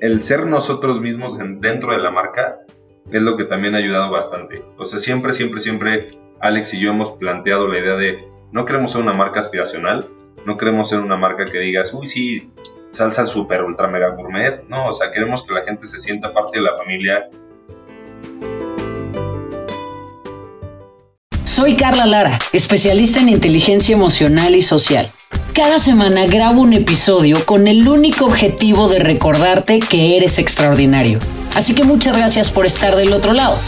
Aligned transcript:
el 0.00 0.22
ser 0.22 0.46
nosotros 0.46 1.00
mismos 1.00 1.38
dentro 1.38 1.92
de 1.92 1.98
la 1.98 2.10
marca 2.10 2.60
es 3.10 3.22
lo 3.22 3.36
que 3.36 3.44
también 3.44 3.74
ha 3.74 3.78
ayudado 3.78 4.10
bastante. 4.10 4.64
O 4.78 4.84
sea, 4.84 4.98
siempre, 4.98 5.32
siempre, 5.32 5.60
siempre 5.60 6.18
Alex 6.40 6.74
y 6.74 6.80
yo 6.80 6.90
hemos 6.90 7.12
planteado 7.12 7.68
la 7.68 7.78
idea 7.78 7.96
de 7.96 8.24
no 8.52 8.64
queremos 8.64 8.92
ser 8.92 9.02
una 9.02 9.12
marca 9.12 9.40
aspiracional, 9.40 10.08
no 10.46 10.56
queremos 10.56 10.88
ser 10.88 11.00
una 11.00 11.16
marca 11.16 11.44
que 11.44 11.58
digas, 11.58 11.92
uy, 11.92 12.08
sí, 12.08 12.50
salsa 12.90 13.26
super 13.26 13.62
ultra 13.62 13.88
mega 13.88 14.08
gourmet. 14.10 14.62
No, 14.68 14.88
o 14.88 14.92
sea, 14.92 15.10
queremos 15.10 15.46
que 15.46 15.54
la 15.54 15.62
gente 15.62 15.86
se 15.86 16.00
sienta 16.00 16.32
parte 16.32 16.58
de 16.58 16.64
la 16.64 16.76
familia. 16.76 17.28
Soy 21.60 21.76
Carla 21.76 22.06
Lara, 22.06 22.38
especialista 22.54 23.20
en 23.20 23.28
inteligencia 23.28 23.94
emocional 23.94 24.56
y 24.56 24.62
social. 24.62 25.06
Cada 25.52 25.78
semana 25.78 26.24
grabo 26.24 26.62
un 26.62 26.72
episodio 26.72 27.44
con 27.44 27.68
el 27.68 27.86
único 27.86 28.24
objetivo 28.24 28.88
de 28.88 28.98
recordarte 28.98 29.78
que 29.78 30.16
eres 30.16 30.38
extraordinario. 30.38 31.18
Así 31.54 31.74
que 31.74 31.84
muchas 31.84 32.16
gracias 32.16 32.50
por 32.50 32.64
estar 32.64 32.96
del 32.96 33.12
otro 33.12 33.34
lado. 33.34 33.58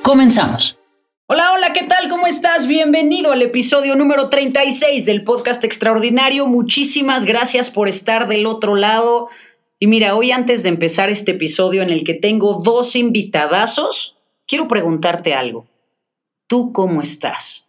Comenzamos. 0.00 0.78
Hola, 1.26 1.52
hola, 1.52 1.74
¿qué 1.74 1.82
tal? 1.82 2.08
¿Cómo 2.08 2.26
estás? 2.26 2.66
Bienvenido 2.66 3.30
al 3.30 3.42
episodio 3.42 3.94
número 3.94 4.30
36 4.30 5.04
del 5.04 5.22
podcast 5.22 5.64
Extraordinario. 5.64 6.46
Muchísimas 6.46 7.26
gracias 7.26 7.68
por 7.68 7.88
estar 7.88 8.26
del 8.26 8.46
otro 8.46 8.74
lado. 8.74 9.28
Y 9.78 9.86
mira, 9.86 10.16
hoy 10.16 10.32
antes 10.32 10.62
de 10.62 10.70
empezar 10.70 11.10
este 11.10 11.32
episodio 11.32 11.82
en 11.82 11.90
el 11.90 12.04
que 12.04 12.14
tengo 12.14 12.62
dos 12.64 12.96
invitadazos, 12.96 14.16
quiero 14.46 14.66
preguntarte 14.66 15.34
algo. 15.34 15.66
¿Tú 16.46 16.72
cómo 16.72 17.00
estás? 17.02 17.64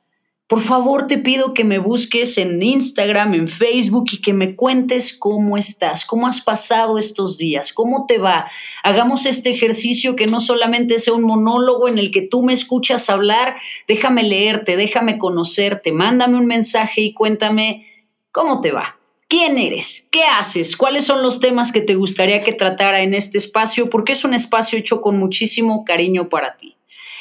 Por 0.47 0.61
favor, 0.61 1.07
te 1.07 1.17
pido 1.17 1.55
que 1.55 1.63
me 1.63 1.79
busques 1.79 2.37
en 2.37 2.61
Instagram, 2.61 3.33
en 3.33 3.47
Facebook 3.47 4.05
y 4.11 4.21
que 4.21 4.31
me 4.31 4.55
cuentes 4.55 5.11
cómo 5.17 5.57
estás, 5.57 6.05
cómo 6.05 6.27
has 6.27 6.39
pasado 6.39 6.99
estos 6.99 7.39
días, 7.39 7.73
cómo 7.73 8.05
te 8.05 8.19
va. 8.19 8.47
Hagamos 8.83 9.25
este 9.25 9.49
ejercicio 9.49 10.15
que 10.15 10.27
no 10.27 10.39
solamente 10.39 10.99
sea 10.99 11.15
un 11.15 11.23
monólogo 11.23 11.87
en 11.87 11.97
el 11.97 12.11
que 12.11 12.21
tú 12.21 12.43
me 12.43 12.53
escuchas 12.53 13.09
hablar, 13.09 13.55
déjame 13.87 14.21
leerte, 14.21 14.77
déjame 14.77 15.17
conocerte, 15.17 15.91
mándame 15.91 16.37
un 16.37 16.45
mensaje 16.45 17.01
y 17.01 17.13
cuéntame 17.15 17.87
cómo 18.31 18.61
te 18.61 18.71
va. 18.71 18.99
¿Quién 19.27 19.57
eres? 19.57 20.05
¿Qué 20.11 20.21
haces? 20.25 20.77
¿Cuáles 20.77 21.05
son 21.05 21.23
los 21.23 21.39
temas 21.39 21.71
que 21.71 21.81
te 21.81 21.95
gustaría 21.95 22.43
que 22.43 22.53
tratara 22.53 23.01
en 23.01 23.15
este 23.15 23.39
espacio? 23.39 23.89
Porque 23.89 24.11
es 24.11 24.23
un 24.23 24.35
espacio 24.35 24.77
hecho 24.77 25.01
con 25.01 25.17
muchísimo 25.17 25.83
cariño 25.83 26.29
para 26.29 26.55
ti. 26.55 26.77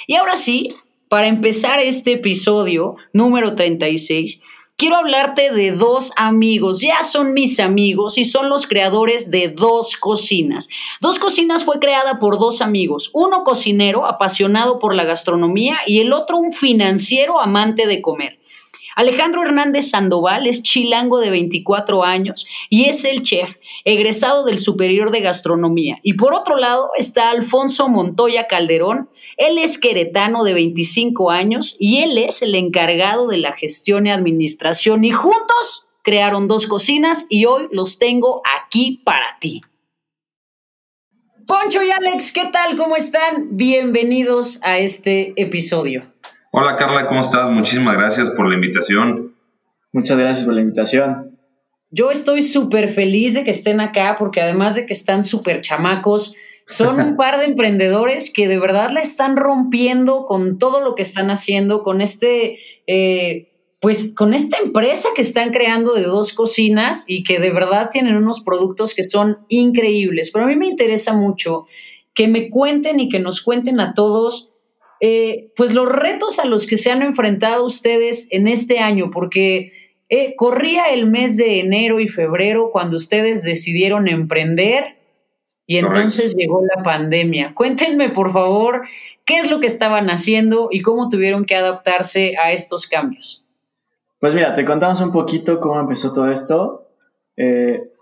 Y 0.06 0.16
ahora 0.16 0.36
sí, 0.36 0.76
para 1.14 1.28
empezar 1.28 1.78
este 1.78 2.14
episodio 2.14 2.96
número 3.12 3.54
36, 3.54 4.40
quiero 4.76 4.96
hablarte 4.96 5.52
de 5.52 5.70
dos 5.70 6.10
amigos. 6.16 6.80
Ya 6.80 7.04
son 7.04 7.34
mis 7.34 7.60
amigos 7.60 8.18
y 8.18 8.24
son 8.24 8.48
los 8.48 8.66
creadores 8.66 9.30
de 9.30 9.46
Dos 9.46 9.96
Cocinas. 9.96 10.68
Dos 11.00 11.20
Cocinas 11.20 11.62
fue 11.64 11.78
creada 11.78 12.18
por 12.18 12.40
dos 12.40 12.60
amigos, 12.60 13.10
uno 13.12 13.44
cocinero 13.44 14.06
apasionado 14.06 14.80
por 14.80 14.96
la 14.96 15.04
gastronomía 15.04 15.76
y 15.86 16.00
el 16.00 16.12
otro 16.12 16.36
un 16.36 16.50
financiero 16.50 17.40
amante 17.40 17.86
de 17.86 18.02
comer. 18.02 18.40
Alejandro 18.94 19.42
Hernández 19.42 19.90
Sandoval 19.90 20.46
es 20.46 20.62
chilango 20.62 21.18
de 21.18 21.30
24 21.30 22.04
años 22.04 22.46
y 22.70 22.84
es 22.84 23.04
el 23.04 23.22
chef, 23.22 23.56
egresado 23.84 24.44
del 24.44 24.58
Superior 24.58 25.10
de 25.10 25.20
Gastronomía. 25.20 25.98
Y 26.02 26.14
por 26.14 26.34
otro 26.34 26.56
lado 26.56 26.90
está 26.96 27.30
Alfonso 27.30 27.88
Montoya 27.88 28.46
Calderón, 28.46 29.08
él 29.36 29.58
es 29.58 29.78
queretano 29.78 30.44
de 30.44 30.54
25 30.54 31.30
años 31.30 31.76
y 31.78 31.98
él 31.98 32.18
es 32.18 32.42
el 32.42 32.54
encargado 32.54 33.26
de 33.26 33.38
la 33.38 33.52
gestión 33.52 34.06
y 34.06 34.10
administración 34.10 35.04
y 35.04 35.10
juntos 35.10 35.88
crearon 36.02 36.48
dos 36.48 36.66
cocinas 36.66 37.26
y 37.28 37.46
hoy 37.46 37.68
los 37.72 37.98
tengo 37.98 38.42
aquí 38.60 39.00
para 39.04 39.38
ti. 39.40 39.62
Poncho 41.46 41.82
y 41.82 41.90
Alex, 41.90 42.32
¿qué 42.32 42.46
tal? 42.46 42.76
¿Cómo 42.76 42.96
están? 42.96 43.48
Bienvenidos 43.56 44.60
a 44.62 44.78
este 44.78 45.34
episodio. 45.36 46.13
Hola 46.56 46.76
Carla, 46.76 47.08
¿cómo 47.08 47.18
estás? 47.18 47.50
Muchísimas 47.50 47.96
gracias 47.96 48.30
por 48.30 48.48
la 48.48 48.54
invitación. 48.54 49.34
Muchas 49.90 50.16
gracias 50.16 50.46
por 50.46 50.54
la 50.54 50.60
invitación. 50.60 51.36
Yo 51.90 52.12
estoy 52.12 52.42
súper 52.42 52.86
feliz 52.86 53.34
de 53.34 53.42
que 53.42 53.50
estén 53.50 53.80
acá 53.80 54.14
porque 54.16 54.40
además 54.40 54.76
de 54.76 54.86
que 54.86 54.92
están 54.92 55.24
súper 55.24 55.62
chamacos, 55.62 56.36
son 56.68 57.00
un 57.00 57.16
par 57.16 57.40
de 57.40 57.46
emprendedores 57.46 58.32
que 58.32 58.46
de 58.46 58.60
verdad 58.60 58.90
la 58.92 59.00
están 59.00 59.36
rompiendo 59.36 60.26
con 60.26 60.56
todo 60.56 60.78
lo 60.78 60.94
que 60.94 61.02
están 61.02 61.32
haciendo, 61.32 61.82
con 61.82 62.00
este, 62.00 62.56
eh, 62.86 63.50
pues 63.80 64.14
con 64.14 64.32
esta 64.32 64.58
empresa 64.58 65.08
que 65.16 65.22
están 65.22 65.50
creando 65.50 65.92
de 65.94 66.04
dos 66.04 66.34
cocinas 66.34 67.04
y 67.08 67.24
que 67.24 67.40
de 67.40 67.50
verdad 67.50 67.90
tienen 67.90 68.14
unos 68.14 68.44
productos 68.44 68.94
que 68.94 69.02
son 69.02 69.38
increíbles. 69.48 70.30
Pero 70.32 70.44
a 70.44 70.48
mí 70.48 70.54
me 70.54 70.68
interesa 70.68 71.14
mucho 71.14 71.64
que 72.14 72.28
me 72.28 72.48
cuenten 72.48 73.00
y 73.00 73.08
que 73.08 73.18
nos 73.18 73.42
cuenten 73.42 73.80
a 73.80 73.92
todos 73.92 74.53
eh, 75.06 75.52
pues 75.54 75.74
los 75.74 75.86
retos 75.86 76.38
a 76.38 76.46
los 76.46 76.66
que 76.66 76.78
se 76.78 76.90
han 76.90 77.02
enfrentado 77.02 77.66
ustedes 77.66 78.26
en 78.30 78.48
este 78.48 78.78
año, 78.78 79.10
porque 79.10 79.70
eh, 80.08 80.34
corría 80.34 80.86
el 80.86 81.10
mes 81.10 81.36
de 81.36 81.60
enero 81.60 82.00
y 82.00 82.08
febrero 82.08 82.70
cuando 82.72 82.96
ustedes 82.96 83.42
decidieron 83.42 84.08
emprender 84.08 84.96
y 85.66 85.76
entonces 85.76 86.34
llegó 86.34 86.62
la 86.74 86.82
pandemia. 86.82 87.52
Cuéntenme, 87.52 88.08
por 88.08 88.32
favor, 88.32 88.80
qué 89.26 89.36
es 89.36 89.50
lo 89.50 89.60
que 89.60 89.66
estaban 89.66 90.08
haciendo 90.08 90.68
y 90.70 90.80
cómo 90.80 91.10
tuvieron 91.10 91.44
que 91.44 91.54
adaptarse 91.54 92.38
a 92.42 92.52
estos 92.52 92.86
cambios. 92.86 93.44
Pues 94.20 94.34
mira, 94.34 94.54
te 94.54 94.64
contamos 94.64 95.02
un 95.02 95.12
poquito 95.12 95.60
cómo 95.60 95.78
empezó 95.80 96.14
todo 96.14 96.30
esto. 96.30 96.88
Eh, 97.36 97.92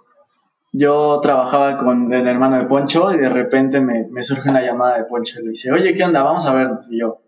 yo 0.72 1.20
trabajaba 1.20 1.76
con 1.76 2.12
el 2.12 2.26
hermano 2.26 2.56
de 2.56 2.64
Poncho 2.64 3.12
y 3.12 3.18
de 3.18 3.28
repente 3.28 3.80
me, 3.80 4.22
surge 4.22 4.48
una 4.48 4.62
llamada 4.62 4.96
de 4.96 5.04
Poncho 5.04 5.38
y 5.38 5.44
le 5.44 5.50
dice, 5.50 5.70
oye, 5.70 5.92
¿qué 5.94 6.02
onda? 6.02 6.22
Vamos 6.22 6.46
a 6.46 6.54
vernos. 6.54 6.88
Y 6.90 7.00
yo, 7.00 7.20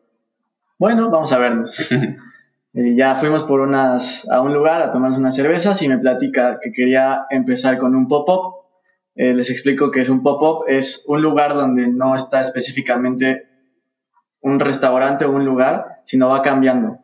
bueno, 0.78 1.10
vamos 1.10 1.30
a 1.32 1.38
vernos. 1.38 1.92
y 2.72 2.96
ya 2.96 3.14
fuimos 3.16 3.44
por 3.44 3.60
unas, 3.60 4.28
a 4.30 4.40
un 4.40 4.54
lugar 4.54 4.80
a 4.80 4.90
tomarnos 4.90 5.18
unas 5.18 5.36
cervezas 5.36 5.82
y 5.82 5.88
me 5.88 5.98
platica 5.98 6.58
que 6.60 6.72
quería 6.72 7.26
empezar 7.28 7.76
con 7.76 7.94
un 7.94 8.08
pop-up. 8.08 8.64
Eh, 9.14 9.34
les 9.34 9.50
explico 9.50 9.90
que 9.90 10.00
es 10.00 10.08
un 10.08 10.22
pop-up, 10.22 10.64
es 10.66 11.04
un 11.06 11.20
lugar 11.20 11.54
donde 11.54 11.86
no 11.86 12.16
está 12.16 12.40
específicamente 12.40 13.46
un 14.40 14.58
restaurante 14.58 15.26
o 15.26 15.30
un 15.30 15.44
lugar, 15.44 16.00
sino 16.04 16.30
va 16.30 16.40
cambiando. 16.40 16.98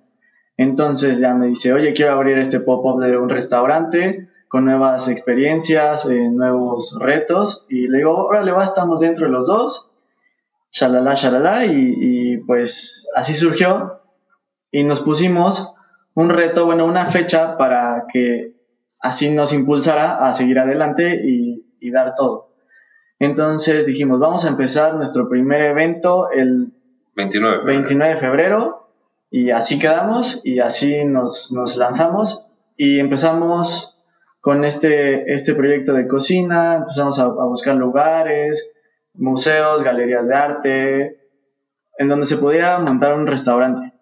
Entonces 0.57 1.21
ya 1.21 1.35
me 1.35 1.49
dice, 1.49 1.73
oye, 1.75 1.93
quiero 1.93 2.13
abrir 2.13 2.39
este 2.39 2.61
pop-up 2.61 2.99
de 3.03 3.17
un 3.17 3.29
restaurante, 3.29 4.30
con 4.51 4.65
nuevas 4.65 5.09
experiencias, 5.09 6.11
eh, 6.11 6.29
nuevos 6.29 6.99
retos. 6.99 7.67
Y 7.69 7.87
le 7.87 7.99
digo, 7.99 8.27
órale, 8.27 8.51
va, 8.51 8.65
estamos 8.65 8.99
dentro 8.99 9.27
de 9.27 9.33
los 9.33 9.47
dos. 9.47 9.93
Shalala, 10.73 11.15
shalala. 11.15 11.67
Y, 11.67 11.95
y 11.99 12.37
pues 12.39 13.09
así 13.15 13.33
surgió. 13.33 14.01
Y 14.73 14.83
nos 14.83 15.01
pusimos 15.03 15.73
un 16.15 16.31
reto, 16.31 16.67
bueno, 16.67 16.85
una 16.85 17.05
fecha 17.05 17.57
para 17.57 18.07
que 18.13 18.57
así 18.99 19.31
nos 19.31 19.53
impulsara 19.53 20.27
a 20.27 20.33
seguir 20.33 20.59
adelante 20.59 21.23
y, 21.25 21.65
y 21.79 21.93
dar 21.93 22.15
todo. 22.17 22.51
Entonces 23.21 23.87
dijimos, 23.87 24.19
vamos 24.19 24.45
a 24.47 24.49
empezar 24.49 24.97
nuestro 24.97 25.29
primer 25.29 25.63
evento 25.63 26.29
el 26.33 26.73
29 27.15 27.55
de 27.55 27.61
febrero. 27.61 27.79
29 27.79 28.15
de 28.15 28.21
febrero 28.21 28.89
y 29.31 29.51
así 29.51 29.79
quedamos 29.79 30.41
y 30.43 30.59
así 30.59 31.05
nos, 31.05 31.53
nos 31.53 31.77
lanzamos 31.77 32.49
y 32.77 32.99
empezamos 32.99 33.90
con 34.41 34.65
este, 34.65 35.33
este 35.33 35.55
proyecto 35.55 35.93
de 35.93 36.09
cocina, 36.09 36.77
empezamos 36.77 37.19
a, 37.19 37.29
buscar 37.29 37.77
lugares, 37.77 38.75
museos, 39.15 39.83
galerías 39.83 40.27
de 40.27 40.35
arte, 40.35 41.21
en 41.99 42.09
donde 42.09 42.27
se 42.27 42.39
podía 42.39 42.79
montar 42.79 43.15
un 43.15 43.27
restaurante. 43.27 43.93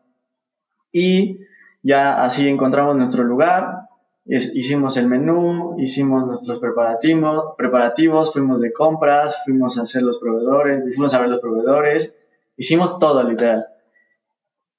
Y 0.92 1.40
ya 1.82 2.22
así 2.22 2.48
encontramos 2.48 2.96
nuestro 2.96 3.24
lugar, 3.24 3.88
hicimos 4.24 4.96
el 4.96 5.08
menú, 5.08 5.74
hicimos 5.78 6.24
nuestros 6.24 6.60
preparativos, 6.60 7.54
preparativos, 7.56 8.32
fuimos 8.32 8.60
de 8.60 8.72
compras, 8.72 9.42
fuimos 9.44 9.78
a 9.78 9.82
hacer 9.82 10.02
los 10.02 10.18
proveedores, 10.18 10.84
fuimos 10.94 11.14
a 11.14 11.20
ver 11.20 11.30
los 11.30 11.40
proveedores, 11.40 12.18
hicimos 12.56 12.98
todo 12.98 13.22
literal. 13.24 13.66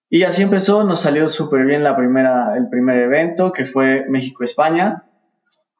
Y 0.09 0.23
así 0.23 0.41
empezó, 0.41 0.83
nos 0.83 1.01
salió 1.01 1.27
súper 1.27 1.65
bien 1.65 1.83
la 1.83 1.95
primera, 1.95 2.55
el 2.57 2.69
primer 2.69 2.97
evento 2.97 3.51
que 3.51 3.65
fue 3.65 4.05
México-España. 4.07 5.08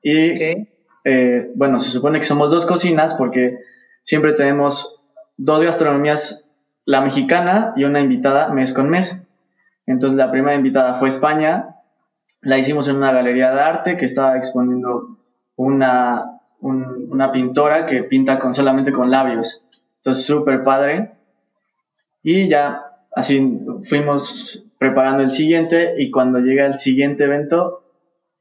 Y 0.01 0.67
eh, 1.03 1.51
bueno, 1.55 1.79
se 1.79 1.89
supone 1.89 2.19
que 2.19 2.25
somos 2.25 2.51
dos 2.51 2.65
cocinas 2.65 3.15
porque 3.15 3.59
siempre 4.03 4.33
tenemos 4.33 5.03
dos 5.37 5.63
gastronomías, 5.63 6.49
la 6.85 7.01
mexicana 7.01 7.73
y 7.75 7.83
una 7.83 8.01
invitada 8.01 8.49
mes 8.49 8.73
con 8.73 8.89
mes. 8.89 9.25
Entonces 9.85 10.17
la 10.17 10.31
primera 10.31 10.55
invitada 10.55 10.95
fue 10.95 11.07
España, 11.07 11.75
la 12.41 12.57
hicimos 12.57 12.87
en 12.87 12.97
una 12.97 13.11
galería 13.11 13.51
de 13.51 13.59
arte 13.59 13.97
que 13.97 14.05
estaba 14.05 14.37
exponiendo 14.37 15.17
una, 15.55 16.39
una 16.61 17.31
pintora 17.31 17.85
que 17.85 18.03
pinta 18.03 18.39
con, 18.39 18.53
solamente 18.53 18.91
con 18.91 19.11
labios. 19.11 19.65
Entonces 19.97 20.25
súper 20.25 20.63
padre. 20.63 21.11
Y 22.21 22.47
ya 22.47 22.85
así 23.15 23.59
fuimos 23.81 24.65
preparando 24.77 25.23
el 25.23 25.31
siguiente 25.31 25.95
y 25.97 26.11
cuando 26.11 26.39
llega 26.39 26.65
el 26.65 26.79
siguiente 26.79 27.25
evento, 27.25 27.83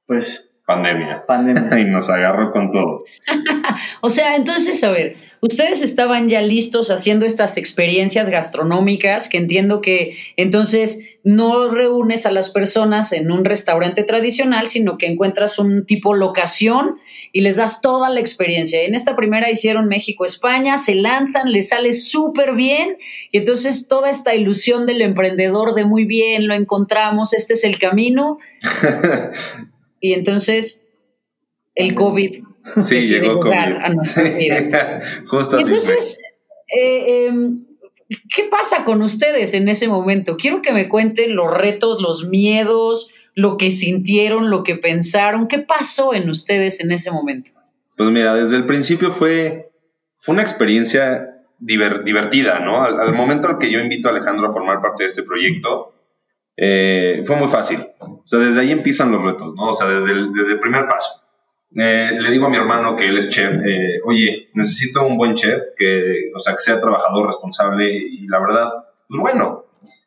pues 0.06 0.47
Pandemia. 0.68 1.24
Pandemia. 1.24 1.78
y 1.80 1.86
nos 1.86 2.10
agarró 2.10 2.52
con 2.52 2.70
todo. 2.70 3.04
o 4.02 4.10
sea, 4.10 4.36
entonces, 4.36 4.84
a 4.84 4.90
ver, 4.90 5.16
ustedes 5.40 5.80
estaban 5.80 6.28
ya 6.28 6.42
listos 6.42 6.90
haciendo 6.90 7.24
estas 7.24 7.56
experiencias 7.56 8.28
gastronómicas, 8.28 9.30
que 9.30 9.38
entiendo 9.38 9.80
que 9.80 10.14
entonces 10.36 11.00
no 11.24 11.70
reúnes 11.70 12.26
a 12.26 12.32
las 12.32 12.50
personas 12.50 13.14
en 13.14 13.30
un 13.30 13.46
restaurante 13.46 14.02
tradicional, 14.02 14.66
sino 14.66 14.98
que 14.98 15.06
encuentras 15.06 15.58
un 15.58 15.86
tipo 15.86 16.12
locación 16.12 16.96
y 17.32 17.40
les 17.40 17.56
das 17.56 17.80
toda 17.80 18.10
la 18.10 18.20
experiencia. 18.20 18.82
En 18.82 18.94
esta 18.94 19.16
primera 19.16 19.50
hicieron 19.50 19.88
México-España, 19.88 20.76
se 20.76 20.96
lanzan, 20.96 21.50
les 21.50 21.70
sale 21.70 21.94
súper 21.94 22.52
bien 22.52 22.98
y 23.32 23.38
entonces 23.38 23.88
toda 23.88 24.10
esta 24.10 24.34
ilusión 24.34 24.84
del 24.84 25.00
emprendedor 25.00 25.74
de 25.74 25.86
muy 25.86 26.04
bien, 26.04 26.46
lo 26.46 26.52
encontramos, 26.52 27.32
este 27.32 27.54
es 27.54 27.64
el 27.64 27.78
camino. 27.78 28.36
Y 30.00 30.12
entonces 30.12 30.84
el 31.74 31.94
COVID 31.94 32.34
sí, 32.82 33.00
llegó 33.00 33.40
COVID. 33.40 33.52
a 33.52 33.88
nuestras 33.90 34.36
vidas. 34.36 34.68
Justo 35.26 35.56
así 35.56 35.64
entonces, 35.66 36.18
eh, 36.76 37.28
eh, 37.28 37.32
¿qué 38.34 38.44
pasa 38.50 38.84
con 38.84 39.02
ustedes 39.02 39.54
en 39.54 39.68
ese 39.68 39.88
momento? 39.88 40.36
Quiero 40.36 40.62
que 40.62 40.72
me 40.72 40.88
cuenten 40.88 41.34
los 41.36 41.52
retos, 41.52 42.00
los 42.00 42.28
miedos, 42.28 43.10
lo 43.34 43.56
que 43.56 43.70
sintieron, 43.70 44.50
lo 44.50 44.64
que 44.64 44.76
pensaron. 44.76 45.48
¿Qué 45.48 45.60
pasó 45.60 46.14
en 46.14 46.28
ustedes 46.28 46.80
en 46.80 46.90
ese 46.92 47.10
momento? 47.10 47.50
Pues 47.96 48.10
mira, 48.10 48.34
desde 48.34 48.56
el 48.56 48.66
principio 48.66 49.10
fue, 49.10 49.70
fue 50.16 50.34
una 50.34 50.42
experiencia 50.42 51.34
divertida, 51.60 52.60
¿no? 52.60 52.82
Al, 52.82 53.00
al 53.00 53.12
momento 53.12 53.48
al 53.48 53.58
que 53.58 53.70
yo 53.70 53.80
invito 53.80 54.08
a 54.08 54.12
Alejandro 54.12 54.48
a 54.48 54.52
formar 54.52 54.80
parte 54.80 55.04
de 55.04 55.08
este 55.08 55.24
proyecto, 55.24 55.92
eh, 56.60 57.22
fue 57.24 57.36
muy 57.36 57.48
fácil. 57.48 57.78
O 58.00 58.22
sea, 58.24 58.40
desde 58.40 58.60
ahí 58.60 58.72
empiezan 58.72 59.12
los 59.12 59.24
retos, 59.24 59.54
¿no? 59.54 59.68
O 59.70 59.74
sea, 59.74 59.88
desde 59.88 60.10
el, 60.10 60.32
desde 60.32 60.54
el 60.54 60.60
primer 60.60 60.88
paso. 60.88 61.22
Eh, 61.76 62.10
le 62.18 62.30
digo 62.32 62.46
a 62.46 62.50
mi 62.50 62.56
hermano 62.56 62.96
que 62.96 63.06
él 63.06 63.16
es 63.16 63.28
chef, 63.28 63.54
eh, 63.64 64.00
oye, 64.04 64.48
necesito 64.54 65.06
un 65.06 65.16
buen 65.16 65.34
chef, 65.34 65.62
que, 65.76 66.32
o 66.34 66.40
sea, 66.40 66.54
que 66.54 66.60
sea 66.60 66.80
trabajador, 66.80 67.26
responsable 67.26 67.92
y 67.92 68.26
la 68.26 68.40
verdad, 68.40 68.72
pues 69.08 69.20
bueno. 69.20 69.66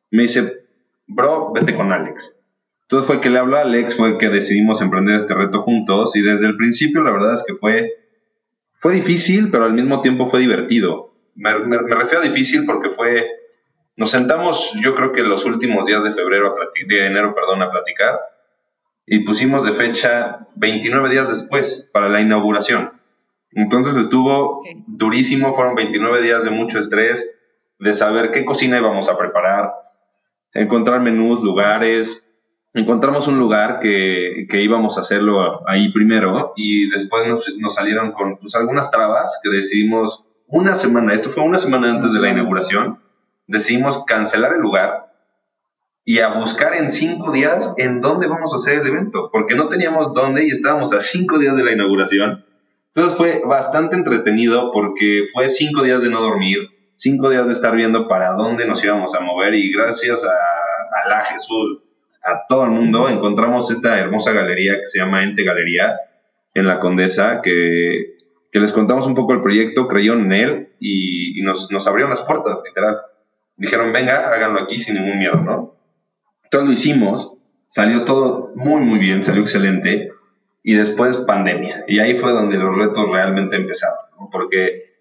Me 0.09 0.23
dice, 0.23 0.65
bro, 1.07 1.53
vete 1.53 1.73
con 1.73 1.93
Alex. 1.93 2.35
Entonces 2.81 3.07
fue 3.07 3.21
que 3.21 3.29
le 3.29 3.39
habló 3.39 3.55
a 3.55 3.61
Alex, 3.61 3.95
fue 3.95 4.17
que 4.17 4.27
decidimos 4.27 4.81
emprender 4.81 5.15
este 5.15 5.33
reto 5.33 5.61
juntos 5.61 6.17
y 6.17 6.21
desde 6.21 6.47
el 6.47 6.57
principio 6.57 7.01
la 7.01 7.11
verdad 7.11 7.35
es 7.35 7.45
que 7.47 7.53
fue, 7.53 7.93
fue 8.73 8.95
difícil, 8.95 9.49
pero 9.51 9.63
al 9.63 9.73
mismo 9.73 10.01
tiempo 10.01 10.27
fue 10.27 10.41
divertido. 10.41 11.13
Me, 11.35 11.57
me, 11.59 11.81
me 11.81 11.95
refiero 11.95 12.19
a 12.19 12.27
difícil 12.27 12.65
porque 12.65 12.89
fue 12.89 13.25
nos 14.01 14.09
sentamos, 14.09 14.73
yo 14.83 14.95
creo 14.95 15.11
que 15.11 15.21
los 15.21 15.45
últimos 15.45 15.85
días 15.85 16.03
de 16.03 16.11
febrero, 16.11 16.55
a 16.59 16.87
de 16.87 17.05
enero, 17.05 17.35
perdón, 17.35 17.61
a 17.61 17.69
platicar 17.69 18.19
y 19.05 19.19
pusimos 19.19 19.63
de 19.63 19.73
fecha 19.73 20.47
29 20.55 21.07
días 21.07 21.29
después 21.29 21.87
para 21.93 22.09
la 22.09 22.19
inauguración. 22.19 22.93
Entonces 23.51 23.95
estuvo 23.97 24.63
durísimo, 24.87 25.53
fueron 25.53 25.75
29 25.75 26.19
días 26.23 26.43
de 26.43 26.49
mucho 26.49 26.79
estrés, 26.79 27.37
de 27.77 27.93
saber 27.93 28.31
qué 28.31 28.43
cocina 28.43 28.79
íbamos 28.79 29.07
a 29.07 29.19
preparar, 29.19 29.71
encontrar 30.55 31.01
menús, 31.01 31.43
lugares. 31.43 32.27
Encontramos 32.73 33.27
un 33.27 33.37
lugar 33.37 33.81
que, 33.81 34.47
que 34.49 34.63
íbamos 34.63 34.97
a 34.97 35.01
hacerlo 35.01 35.61
ahí 35.69 35.93
primero 35.93 36.53
y 36.55 36.89
después 36.89 37.27
nos, 37.27 37.55
nos 37.59 37.75
salieron 37.75 38.13
con 38.13 38.37
pues, 38.37 38.55
algunas 38.55 38.89
trabas 38.89 39.39
que 39.43 39.51
decidimos 39.51 40.27
una 40.47 40.75
semana, 40.75 41.13
esto 41.13 41.29
fue 41.29 41.43
una 41.43 41.59
semana 41.59 41.91
antes 41.91 42.15
de 42.15 42.19
la 42.19 42.29
inauguración, 42.29 42.99
decidimos 43.51 44.05
cancelar 44.05 44.53
el 44.53 44.61
lugar 44.61 45.11
y 46.03 46.19
a 46.19 46.39
buscar 46.39 46.73
en 46.73 46.89
cinco 46.89 47.31
días 47.31 47.75
en 47.77 48.01
dónde 48.01 48.27
vamos 48.27 48.53
a 48.53 48.55
hacer 48.55 48.81
el 48.81 48.87
evento, 48.87 49.29
porque 49.31 49.55
no 49.55 49.67
teníamos 49.67 50.13
dónde 50.13 50.45
y 50.45 50.49
estábamos 50.49 50.93
a 50.93 51.01
cinco 51.01 51.37
días 51.37 51.55
de 51.55 51.63
la 51.63 51.73
inauguración. 51.73 52.43
Entonces 52.87 53.17
fue 53.17 53.41
bastante 53.45 53.95
entretenido 53.95 54.71
porque 54.71 55.25
fue 55.31 55.49
cinco 55.49 55.83
días 55.83 56.01
de 56.01 56.09
no 56.09 56.21
dormir, 56.21 56.57
cinco 56.95 57.29
días 57.29 57.45
de 57.45 57.53
estar 57.53 57.75
viendo 57.75 58.07
para 58.07 58.31
dónde 58.31 58.65
nos 58.65 58.83
íbamos 58.83 59.13
a 59.15 59.21
mover 59.21 59.53
y 59.53 59.71
gracias 59.71 60.25
a, 60.25 60.31
a 60.31 61.09
la 61.09 61.23
Jesús, 61.23 61.79
a 62.23 62.45
todo 62.47 62.65
el 62.65 62.71
mundo, 62.71 63.07
encontramos 63.07 63.71
esta 63.71 63.97
hermosa 63.97 64.31
galería 64.33 64.77
que 64.79 64.85
se 64.85 64.99
llama 64.99 65.23
Ente 65.23 65.43
Galería 65.43 65.99
en 66.53 66.67
la 66.67 66.79
Condesa, 66.79 67.41
que, 67.41 68.17
que 68.51 68.59
les 68.59 68.73
contamos 68.73 69.07
un 69.07 69.15
poco 69.15 69.33
el 69.33 69.41
proyecto, 69.41 69.87
creyeron 69.87 70.25
en 70.25 70.31
él 70.33 70.69
y, 70.79 71.39
y 71.39 71.43
nos, 71.43 71.71
nos 71.71 71.87
abrieron 71.87 72.09
las 72.09 72.21
puertas, 72.21 72.57
literal 72.65 72.97
dijeron, 73.61 73.93
venga, 73.93 74.33
háganlo 74.33 74.59
aquí 74.61 74.79
sin 74.79 74.95
ningún 74.95 75.19
miedo, 75.19 75.35
¿no? 75.35 75.75
Entonces 76.43 76.67
lo 76.67 76.73
hicimos, 76.73 77.37
salió 77.67 78.03
todo 78.05 78.51
muy, 78.55 78.81
muy 78.81 78.97
bien, 78.97 79.21
salió 79.21 79.43
excelente, 79.43 80.09
y 80.63 80.73
después 80.73 81.17
pandemia. 81.17 81.85
Y 81.87 81.99
ahí 81.99 82.15
fue 82.15 82.31
donde 82.31 82.57
los 82.57 82.75
retos 82.75 83.09
realmente 83.11 83.55
empezaron, 83.55 83.99
¿no? 84.19 84.29
porque 84.31 84.95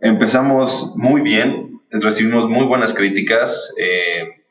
empezamos 0.00 0.94
muy 0.96 1.20
bien, 1.20 1.82
recibimos 1.90 2.48
muy 2.48 2.64
buenas 2.64 2.94
críticas, 2.94 3.74
eh, 3.78 4.44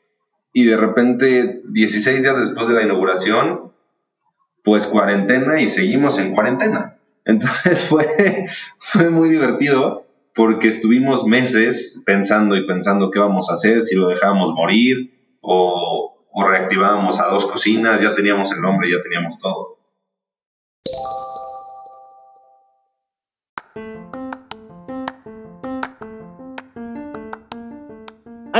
y 0.52 0.64
de 0.64 0.76
repente, 0.76 1.60
16 1.64 2.22
días 2.22 2.38
después 2.38 2.68
de 2.68 2.74
la 2.74 2.82
inauguración, 2.82 3.72
pues 4.62 4.86
cuarentena 4.86 5.60
y 5.60 5.68
seguimos 5.68 6.18
en 6.18 6.34
cuarentena. 6.34 6.98
Entonces 7.24 7.80
fue, 7.88 8.46
fue 8.78 9.10
muy 9.10 9.28
divertido 9.28 10.06
porque 10.34 10.68
estuvimos 10.68 11.26
meses 11.26 12.02
pensando 12.06 12.56
y 12.56 12.66
pensando 12.66 13.10
qué 13.10 13.18
vamos 13.18 13.50
a 13.50 13.54
hacer, 13.54 13.82
si 13.82 13.96
lo 13.96 14.08
dejábamos 14.08 14.54
morir 14.54 15.12
o, 15.40 16.16
reactivábamos 16.48 17.20
a 17.20 17.26
dos 17.26 17.46
cocinas, 17.46 18.00
ya 18.00 18.14
teníamos 18.14 18.52
el 18.52 18.60
nombre, 18.62 18.90
ya 18.90 19.02
teníamos 19.02 19.38
todo. 19.38 19.79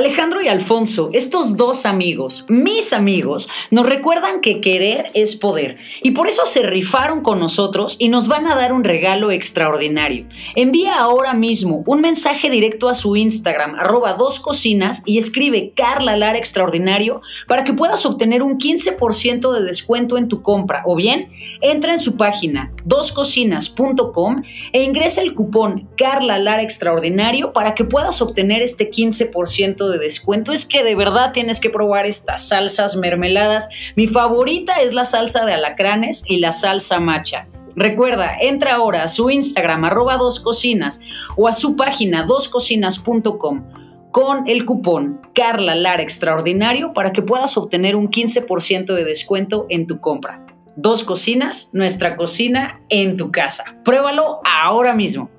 Alejandro 0.01 0.41
y 0.41 0.49
Alfonso, 0.49 1.11
estos 1.13 1.59
dos 1.59 1.85
amigos, 1.85 2.47
mis 2.49 2.95
amigos, 2.95 3.51
nos 3.71 3.85
recuerdan 3.85 4.41
que 4.41 4.63
querer 4.63 5.11
es 5.13 5.37
poder 5.37 5.77
y 6.03 6.13
por 6.13 6.27
eso 6.27 6.47
se 6.47 6.63
rifaron 6.63 7.21
con 7.21 7.39
nosotros 7.39 7.97
y 7.99 8.09
nos 8.09 8.27
van 8.27 8.47
a 8.47 8.55
dar 8.55 8.73
un 8.73 8.83
regalo 8.83 9.31
extraordinario. 9.31 10.25
Envía 10.55 10.97
ahora 10.97 11.35
mismo 11.35 11.85
un 11.87 12.01
mensaje 12.01 12.49
directo 12.49 12.89
a 12.89 12.95
su 12.95 13.15
Instagram, 13.15 13.75
arroba 13.75 14.15
dos 14.15 14.41
cocinas 14.41 15.03
y 15.05 15.19
escribe 15.19 15.75
Carla 15.77 16.17
Lara 16.17 16.39
Extraordinario 16.39 17.21
para 17.47 17.63
que 17.65 17.75
puedas 17.75 18.07
obtener 18.07 18.43
un 18.43 18.59
15% 18.59 19.53
de 19.53 19.65
descuento 19.65 20.17
en 20.17 20.29
tu 20.29 20.41
compra 20.41 20.83
o 20.87 20.97
bien 20.97 21.31
entra 21.61 21.93
en 21.93 22.01
su 22.01 22.17
página 22.17 22.73
doscocinas.com 22.87 24.45
e 24.73 24.83
ingresa 24.83 25.21
el 25.21 25.35
cupón 25.35 25.91
Carla 25.99 26.39
Lara 26.39 26.63
Extraordinario 26.63 27.53
para 27.53 27.75
que 27.75 27.85
puedas 27.85 28.23
obtener 28.23 28.63
este 28.63 28.91
15% 28.91 29.90
de 29.90 29.90
descuento 29.99 30.53
es 30.53 30.65
que 30.65 30.83
de 30.83 30.95
verdad 30.95 31.33
tienes 31.33 31.61
que 31.61 31.71
probar 31.71 32.07
estas 32.07 32.49
salsas 32.49 32.97
mermeladas. 32.97 33.69
Mi 33.97 34.07
favorita 34.07 34.81
es 34.81 34.93
la 34.93 35.05
salsa 35.05 35.45
de 35.45 35.55
alacranes 35.55 36.23
y 36.27 36.39
la 36.39 36.53
salsa 36.53 37.01
macha. 37.01 37.47
Recuerda, 37.77 38.37
entra 38.41 38.75
ahora 38.75 39.05
a 39.05 39.09
su 39.09 39.31
Instagram 39.31 39.85
arroba 39.85 40.17
dos 40.17 40.41
cocinas 40.41 41.01
o 41.37 41.49
a 41.49 41.53
su 41.53 41.77
página 41.77 42.25
doscocinas.com 42.25 43.65
con 44.11 44.49
el 44.49 44.65
cupón 44.65 45.21
Carla 45.35 45.75
Lara 45.75 46.03
Extraordinario 46.03 46.93
para 46.93 47.13
que 47.13 47.23
puedas 47.23 47.57
obtener 47.57 47.97
un 47.97 48.11
15% 48.11 48.95
de 48.95 49.05
descuento 49.05 49.67
en 49.69 49.87
tu 49.87 50.01
compra. 50.01 50.45
Dos 50.77 51.05
cocinas, 51.05 51.71
nuestra 51.73 52.17
cocina 52.17 52.81
en 52.89 53.17
tu 53.17 53.31
casa. 53.31 53.77
Pruébalo 53.85 54.41
ahora 54.45 54.95
mismo. 54.95 55.31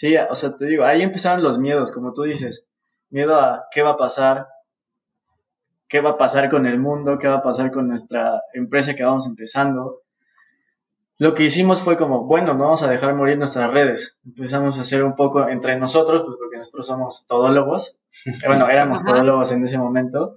Sí, 0.00 0.16
o 0.16 0.34
sea, 0.34 0.56
te 0.56 0.64
digo, 0.64 0.84
ahí 0.84 1.02
empezaron 1.02 1.42
los 1.42 1.58
miedos, 1.58 1.92
como 1.92 2.14
tú 2.14 2.22
dices. 2.22 2.66
Miedo 3.10 3.38
a 3.38 3.66
qué 3.70 3.82
va 3.82 3.90
a 3.90 3.96
pasar, 3.98 4.48
qué 5.88 6.00
va 6.00 6.12
a 6.12 6.16
pasar 6.16 6.48
con 6.48 6.64
el 6.64 6.78
mundo, 6.78 7.18
qué 7.18 7.28
va 7.28 7.36
a 7.36 7.42
pasar 7.42 7.70
con 7.70 7.88
nuestra 7.88 8.40
empresa 8.54 8.94
que 8.94 9.04
vamos 9.04 9.26
empezando. 9.26 10.00
Lo 11.18 11.34
que 11.34 11.44
hicimos 11.44 11.82
fue 11.82 11.98
como, 11.98 12.24
bueno, 12.24 12.54
no 12.54 12.64
vamos 12.64 12.82
a 12.82 12.90
dejar 12.90 13.14
morir 13.14 13.36
nuestras 13.36 13.70
redes. 13.70 14.18
Empezamos 14.24 14.78
a 14.78 14.80
hacer 14.80 15.04
un 15.04 15.16
poco 15.16 15.46
entre 15.46 15.78
nosotros, 15.78 16.22
pues 16.24 16.38
porque 16.38 16.56
nosotros 16.56 16.86
somos 16.86 17.26
todólogos. 17.26 18.00
bueno, 18.46 18.70
éramos 18.70 19.04
todólogos 19.04 19.52
en 19.52 19.66
ese 19.66 19.76
momento. 19.76 20.36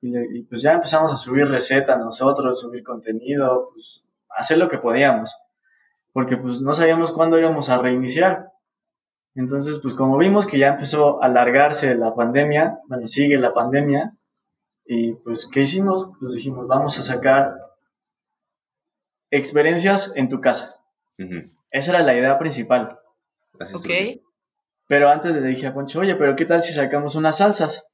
Y, 0.00 0.16
y, 0.16 0.42
pues 0.44 0.62
ya 0.62 0.74
empezamos 0.74 1.12
a 1.12 1.16
subir 1.16 1.48
recetas 1.48 1.98
nosotros, 1.98 2.60
subir 2.60 2.84
contenido, 2.84 3.70
pues 3.72 4.04
hacer 4.28 4.58
lo 4.58 4.68
que 4.68 4.78
podíamos. 4.78 5.36
Porque 6.12 6.36
pues 6.36 6.60
no 6.60 6.74
sabíamos 6.74 7.10
cuándo 7.10 7.40
íbamos 7.40 7.70
a 7.70 7.78
reiniciar. 7.78 8.49
Entonces, 9.34 9.78
pues 9.82 9.94
como 9.94 10.18
vimos 10.18 10.46
que 10.46 10.58
ya 10.58 10.68
empezó 10.68 11.22
a 11.22 11.26
alargarse 11.26 11.94
la 11.94 12.14
pandemia, 12.14 12.80
bueno, 12.88 13.06
sigue 13.06 13.38
la 13.38 13.52
pandemia, 13.54 14.12
y 14.84 15.14
pues, 15.14 15.48
¿qué 15.52 15.62
hicimos? 15.62 16.16
Pues 16.18 16.34
dijimos, 16.34 16.66
vamos 16.66 16.98
a 16.98 17.02
sacar 17.02 17.56
experiencias 19.30 20.12
en 20.16 20.28
tu 20.28 20.40
casa. 20.40 20.80
Uh 21.18 21.22
-huh. 21.22 21.50
Esa 21.70 21.92
era 21.92 22.02
la 22.02 22.14
idea 22.14 22.38
principal. 22.38 22.98
Ok. 23.74 24.20
Pero 24.88 25.08
antes 25.08 25.36
le 25.36 25.46
dije 25.46 25.68
a 25.68 25.74
Poncho, 25.74 26.00
oye, 26.00 26.16
pero 26.16 26.34
¿qué 26.34 26.44
tal 26.44 26.62
si 26.62 26.72
sacamos 26.72 27.14
unas 27.14 27.38
salsas? 27.38 27.88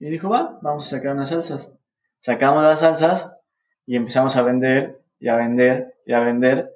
Y 0.00 0.10
dijo, 0.10 0.28
va, 0.28 0.58
vamos 0.62 0.84
a 0.86 0.96
sacar 0.96 1.12
unas 1.12 1.28
salsas. 1.28 1.72
sacamos 2.18 2.64
las 2.64 2.80
salsas 2.80 3.38
y 3.86 3.94
empezamos 3.94 4.36
a 4.36 4.42
vender 4.42 5.00
y 5.20 5.28
a 5.28 5.36
vender 5.36 5.94
y 6.04 6.12
a 6.12 6.20
vender 6.20 6.75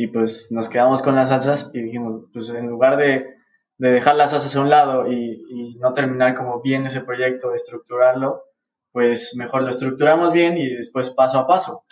y 0.00 0.06
pues 0.06 0.52
nos 0.52 0.68
quedamos 0.68 1.02
con 1.02 1.16
las 1.16 1.30
salsas 1.30 1.72
y 1.74 1.82
dijimos, 1.82 2.26
pues 2.32 2.48
en 2.50 2.68
lugar 2.68 2.96
de, 2.98 3.34
dejar 3.78 4.14
las 4.14 4.30
salsas 4.30 4.54
a 4.54 4.60
un 4.60 4.70
lado 4.70 5.10
y, 5.10 5.42
y, 5.50 5.74
no 5.80 5.92
terminar 5.92 6.36
como 6.36 6.62
bien 6.62 6.86
ese 6.86 7.00
proyecto, 7.00 7.52
estructurarlo, 7.52 8.44
pues 8.92 9.34
mejor 9.36 9.62
lo 9.62 9.70
estructuramos 9.70 10.32
bien 10.32 10.56
y 10.56 10.72
después 10.72 11.10
paso 11.10 11.40
a 11.40 11.48
paso. 11.48 11.82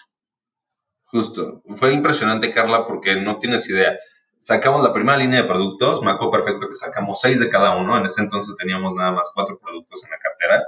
Justo, 1.03 1.63
fue 1.75 1.95
impresionante 1.95 2.53
Carla 2.53 2.87
porque 2.87 3.17
no 3.17 3.41
tienes 3.41 3.69
idea. 3.71 3.99
Sacamos 4.39 4.85
la 4.85 4.93
primera 4.93 5.19
línea 5.19 5.43
de 5.43 5.49
productos, 5.49 6.01
me 6.05 6.13
acuerdo 6.13 6.31
perfecto 6.45 6.69
que 6.69 6.77
sacamos 6.77 7.21
seis 7.21 7.41
de 7.41 7.49
cada 7.49 7.77
uno, 7.77 7.99
en 7.99 8.07
ese 8.07 8.23
entonces 8.23 8.55
teníamos 8.57 8.95
nada 8.95 9.11
más 9.11 9.33
cuatro 9.35 9.59
productos 9.59 10.05
en 10.05 10.11
la 10.13 10.19
cartera 10.19 10.65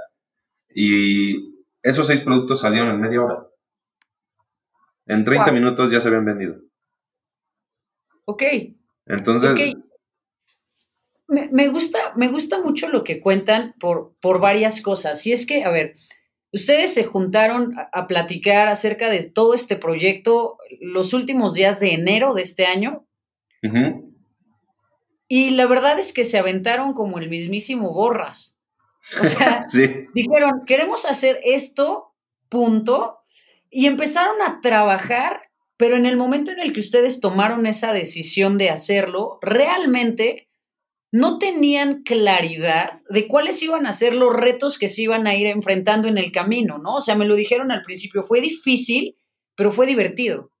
y 0.75 1.63
esos 1.83 2.05
seis 2.05 2.19
productos 2.19 2.59
salieron 2.59 2.89
en 2.89 2.99
media 2.99 3.21
hora. 3.21 3.47
En 5.05 5.23
30 5.23 5.53
minutos 5.53 5.89
ya 5.89 6.01
se 6.01 6.09
habían 6.09 6.25
vendido. 6.25 6.68
Ok. 8.29 8.43
Entonces... 9.07 9.75
Me, 11.27 11.67
gusta, 11.67 11.99
me 12.15 12.27
gusta 12.27 12.59
mucho 12.59 12.89
lo 12.89 13.03
que 13.03 13.21
cuentan 13.21 13.75
por, 13.79 14.15
por 14.19 14.39
varias 14.39 14.81
cosas. 14.81 15.27
Y 15.27 15.31
es 15.31 15.45
que, 15.45 15.63
a 15.63 15.69
ver, 15.69 15.95
ustedes 16.51 16.91
se 16.93 17.03
juntaron 17.03 17.75
a, 17.91 18.07
platicar 18.07 18.67
acerca 18.67 19.09
de 19.09 19.29
todo 19.29 19.53
este 19.53 19.75
proyecto 19.75 20.57
los 20.81 21.13
últimos 21.13 21.53
días 21.53 21.79
de 21.79 21.93
enero 21.93 22.33
de 22.33 22.41
este 22.41 22.65
año. 22.65 23.05
Y 25.27 25.51
la 25.51 25.67
verdad 25.67 25.99
es 25.99 26.13
que 26.13 26.23
se 26.23 26.39
aventaron 26.39 26.93
como 26.93 27.19
el 27.19 27.29
mismísimo 27.29 27.93
Borras. 27.93 28.59
O 29.21 29.25
sea, 29.25 29.65
dijeron, 30.15 30.63
queremos 30.65 31.05
hacer 31.05 31.39
esto, 31.43 32.15
punto, 32.49 33.19
y 33.69 33.85
empezaron 33.85 34.41
a 34.41 34.61
trabajar, 34.61 35.48
pero 35.79 35.95
en 35.95 36.05
el 36.05 36.17
momento 36.17 36.51
en 36.51 36.59
el 36.59 36.73
que 36.73 36.81
ustedes 36.81 37.21
tomaron 37.21 37.65
esa 37.65 37.93
decisión 37.93 38.57
de 38.57 38.69
hacerlo, 38.69 39.39
realmente 39.41 40.49
no 41.09 41.39
tenían 41.39 42.03
claridad 42.03 43.01
de 43.09 43.29
cuáles 43.29 43.63
iban 43.63 43.87
a 43.87 43.93
ser 43.93 44.13
los 44.13 44.33
retos 44.33 44.77
que 44.77 44.89
se 44.89 45.03
iban 45.03 45.25
a 45.25 45.35
ir 45.35 45.47
enfrentando 45.47 46.09
en 46.09 46.17
el 46.17 46.33
camino, 46.33 46.79
¿no? 46.79 46.95
O 46.95 47.01
sea, 47.01 47.15
me 47.15 47.25
lo 47.25 47.37
dijeron 47.37 47.71
al 47.71 47.81
principio, 47.81 48.23
fue 48.23 48.41
difícil, 48.41 49.15
pero 49.55 49.71
fue 49.71 49.87
divertido. 49.87 50.51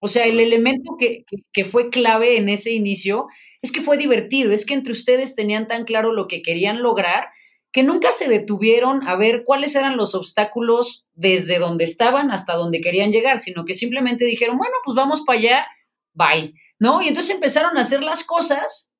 O 0.00 0.06
sea, 0.06 0.26
el 0.26 0.38
elemento 0.38 0.92
que, 0.96 1.24
que, 1.52 1.64
fue 1.64 1.90
clave 1.90 2.36
en 2.36 2.48
ese 2.48 2.70
inicio 2.70 3.26
es 3.60 3.72
que 3.72 3.80
fue 3.80 3.96
divertido, 3.96 4.52
es 4.52 4.64
que 4.64 4.74
entre 4.74 4.92
ustedes 4.92 5.34
tenían 5.34 5.66
tan 5.66 5.86
claro 5.86 6.12
lo 6.12 6.28
que 6.28 6.40
querían 6.40 6.82
lograr 6.82 7.26
que 7.72 7.82
nunca 7.82 8.12
se 8.12 8.28
detuvieron 8.28 9.06
a 9.06 9.16
ver 9.16 9.42
cuáles 9.44 9.74
eran 9.76 9.96
los 9.96 10.14
obstáculos 10.14 11.06
desde 11.14 11.58
donde 11.58 11.84
estaban 11.84 12.30
hasta 12.30 12.54
donde 12.54 12.80
querían 12.80 13.12
llegar, 13.12 13.38
sino 13.38 13.64
que 13.64 13.74
simplemente 13.74 14.24
dijeron, 14.24 14.56
bueno, 14.56 14.74
pues 14.84 14.94
vamos 14.94 15.22
para 15.26 15.38
allá, 15.38 15.66
bye, 16.14 16.54
¿no? 16.78 17.02
Y 17.02 17.08
entonces 17.08 17.34
empezaron 17.34 17.76
a 17.76 17.82
hacer 17.82 18.02
las 18.02 18.24
cosas 18.24 18.90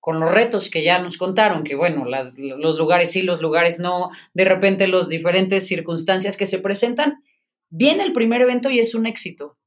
con 0.00 0.18
los 0.18 0.32
retos 0.32 0.70
que 0.70 0.82
ya 0.82 0.98
nos 0.98 1.18
contaron, 1.18 1.62
que 1.62 1.74
bueno, 1.74 2.06
las, 2.06 2.38
los 2.38 2.78
lugares 2.78 3.12
sí, 3.12 3.20
los 3.20 3.42
lugares 3.42 3.78
no, 3.78 4.08
de 4.32 4.46
repente 4.46 4.88
las 4.88 5.10
diferentes 5.10 5.66
circunstancias 5.66 6.38
que 6.38 6.46
se 6.46 6.58
presentan, 6.58 7.22
viene 7.68 8.02
el 8.02 8.14
primer 8.14 8.40
evento 8.40 8.70
y 8.70 8.78
es 8.78 8.94
un 8.94 9.04
éxito. 9.04 9.58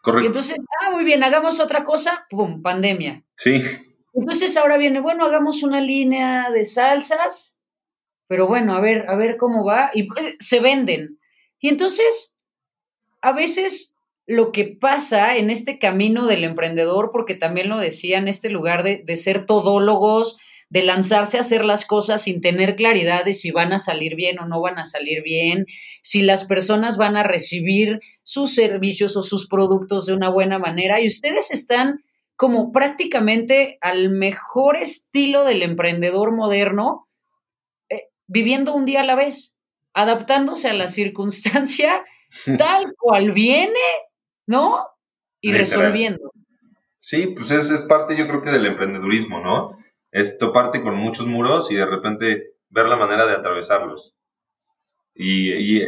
Correcto. 0.00 0.24
Y 0.24 0.26
entonces, 0.28 0.58
ah, 0.80 0.90
muy 0.90 1.04
bien, 1.04 1.24
hagamos 1.24 1.58
otra 1.58 1.82
cosa, 1.82 2.24
pum, 2.30 2.62
pandemia. 2.62 3.24
Sí. 3.36 3.62
Entonces 4.12 4.56
ahora 4.56 4.76
viene, 4.76 5.00
bueno, 5.00 5.24
hagamos 5.24 5.62
una 5.62 5.80
línea 5.80 6.50
de 6.50 6.64
salsas, 6.64 7.56
pero 8.26 8.46
bueno, 8.46 8.74
a 8.74 8.80
ver, 8.80 9.06
a 9.08 9.16
ver 9.16 9.36
cómo 9.36 9.64
va, 9.64 9.90
y 9.94 10.02
eh, 10.02 10.36
se 10.38 10.60
venden. 10.60 11.18
Y 11.58 11.68
entonces, 11.68 12.34
a 13.20 13.32
veces 13.32 13.94
lo 14.26 14.52
que 14.52 14.76
pasa 14.80 15.36
en 15.36 15.50
este 15.50 15.78
camino 15.78 16.26
del 16.26 16.44
emprendedor, 16.44 17.10
porque 17.12 17.34
también 17.34 17.68
lo 17.68 17.78
decía, 17.78 18.18
en 18.18 18.28
este 18.28 18.48
lugar 18.48 18.82
de, 18.82 19.02
de 19.04 19.16
ser 19.16 19.46
todólogos, 19.46 20.38
de 20.70 20.84
lanzarse 20.84 21.36
a 21.36 21.40
hacer 21.40 21.64
las 21.64 21.84
cosas 21.84 22.22
sin 22.22 22.40
tener 22.40 22.76
claridad 22.76 23.24
de 23.24 23.32
si 23.32 23.50
van 23.50 23.72
a 23.72 23.80
salir 23.80 24.14
bien 24.14 24.38
o 24.38 24.46
no 24.46 24.60
van 24.60 24.78
a 24.78 24.84
salir 24.84 25.22
bien, 25.22 25.66
si 26.00 26.22
las 26.22 26.44
personas 26.44 26.96
van 26.96 27.16
a 27.16 27.24
recibir 27.24 27.98
sus 28.22 28.54
servicios 28.54 29.16
o 29.16 29.24
sus 29.24 29.48
productos 29.48 30.06
de 30.06 30.14
una 30.14 30.30
buena 30.30 30.60
manera. 30.60 31.00
Y 31.00 31.08
ustedes 31.08 31.50
están 31.50 32.04
como 32.40 32.72
prácticamente 32.72 33.76
al 33.82 34.08
mejor 34.08 34.78
estilo 34.78 35.44
del 35.44 35.60
emprendedor 35.60 36.34
moderno, 36.34 37.06
eh, 37.90 38.04
viviendo 38.28 38.72
un 38.72 38.86
día 38.86 39.02
a 39.02 39.04
la 39.04 39.14
vez, 39.14 39.58
adaptándose 39.92 40.70
a 40.70 40.72
la 40.72 40.88
circunstancia 40.88 42.02
tal 42.58 42.94
cual 42.96 43.32
viene, 43.32 43.78
¿no? 44.46 44.86
Y 45.42 45.52
resolviendo. 45.52 46.32
Sí, 46.98 47.34
pues 47.36 47.50
esa 47.50 47.74
es 47.74 47.82
parte 47.82 48.16
yo 48.16 48.26
creo 48.26 48.40
que 48.40 48.48
del 48.48 48.64
emprendedurismo, 48.64 49.42
¿no? 49.42 49.72
Esto 50.10 50.50
parte 50.50 50.80
con 50.80 50.96
muchos 50.96 51.26
muros 51.26 51.70
y 51.70 51.74
de 51.74 51.84
repente 51.84 52.54
ver 52.70 52.88
la 52.88 52.96
manera 52.96 53.26
de 53.26 53.34
atravesarlos. 53.34 54.16
Y, 55.14 55.52
y, 55.52 55.82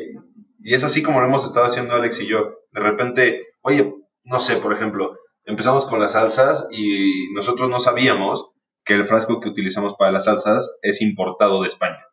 y 0.62 0.74
es 0.74 0.84
así 0.84 1.02
como 1.02 1.20
lo 1.20 1.28
hemos 1.28 1.46
estado 1.46 1.64
haciendo 1.64 1.94
Alex 1.94 2.20
y 2.20 2.26
yo. 2.26 2.58
De 2.72 2.80
repente, 2.82 3.46
oye, 3.62 3.94
no 4.24 4.38
sé, 4.38 4.56
por 4.56 4.74
ejemplo, 4.74 5.16
empezamos 5.44 5.86
con 5.86 6.00
las 6.00 6.12
salsas 6.12 6.68
y 6.70 7.32
nosotros 7.32 7.68
no 7.68 7.78
sabíamos 7.78 8.50
que 8.84 8.94
el 8.94 9.04
frasco 9.04 9.40
que 9.40 9.48
utilizamos 9.48 9.94
para 9.98 10.12
las 10.12 10.24
salsas 10.24 10.78
es 10.82 11.02
importado 11.02 11.62
de 11.62 11.68
España. 11.68 12.04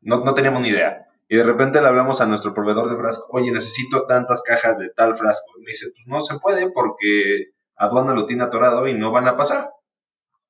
No, 0.00 0.24
no 0.24 0.34
teníamos 0.34 0.62
ni 0.62 0.68
idea. 0.68 1.06
Y 1.28 1.36
de 1.36 1.44
repente 1.44 1.80
le 1.80 1.86
hablamos 1.86 2.20
a 2.20 2.26
nuestro 2.26 2.54
proveedor 2.54 2.90
de 2.90 2.96
frasco, 2.96 3.28
oye, 3.30 3.52
necesito 3.52 4.04
tantas 4.06 4.42
cajas 4.42 4.78
de 4.78 4.90
tal 4.90 5.16
frasco. 5.16 5.52
Y 5.58 5.62
me 5.62 5.68
dice, 5.68 5.86
pues 5.94 6.06
no 6.06 6.20
se 6.22 6.38
puede 6.40 6.70
porque 6.70 7.52
aduana 7.76 8.14
lo 8.14 8.26
tiene 8.26 8.44
atorado 8.44 8.88
y 8.88 8.94
no 8.94 9.12
van 9.12 9.28
a 9.28 9.36
pasar. 9.36 9.70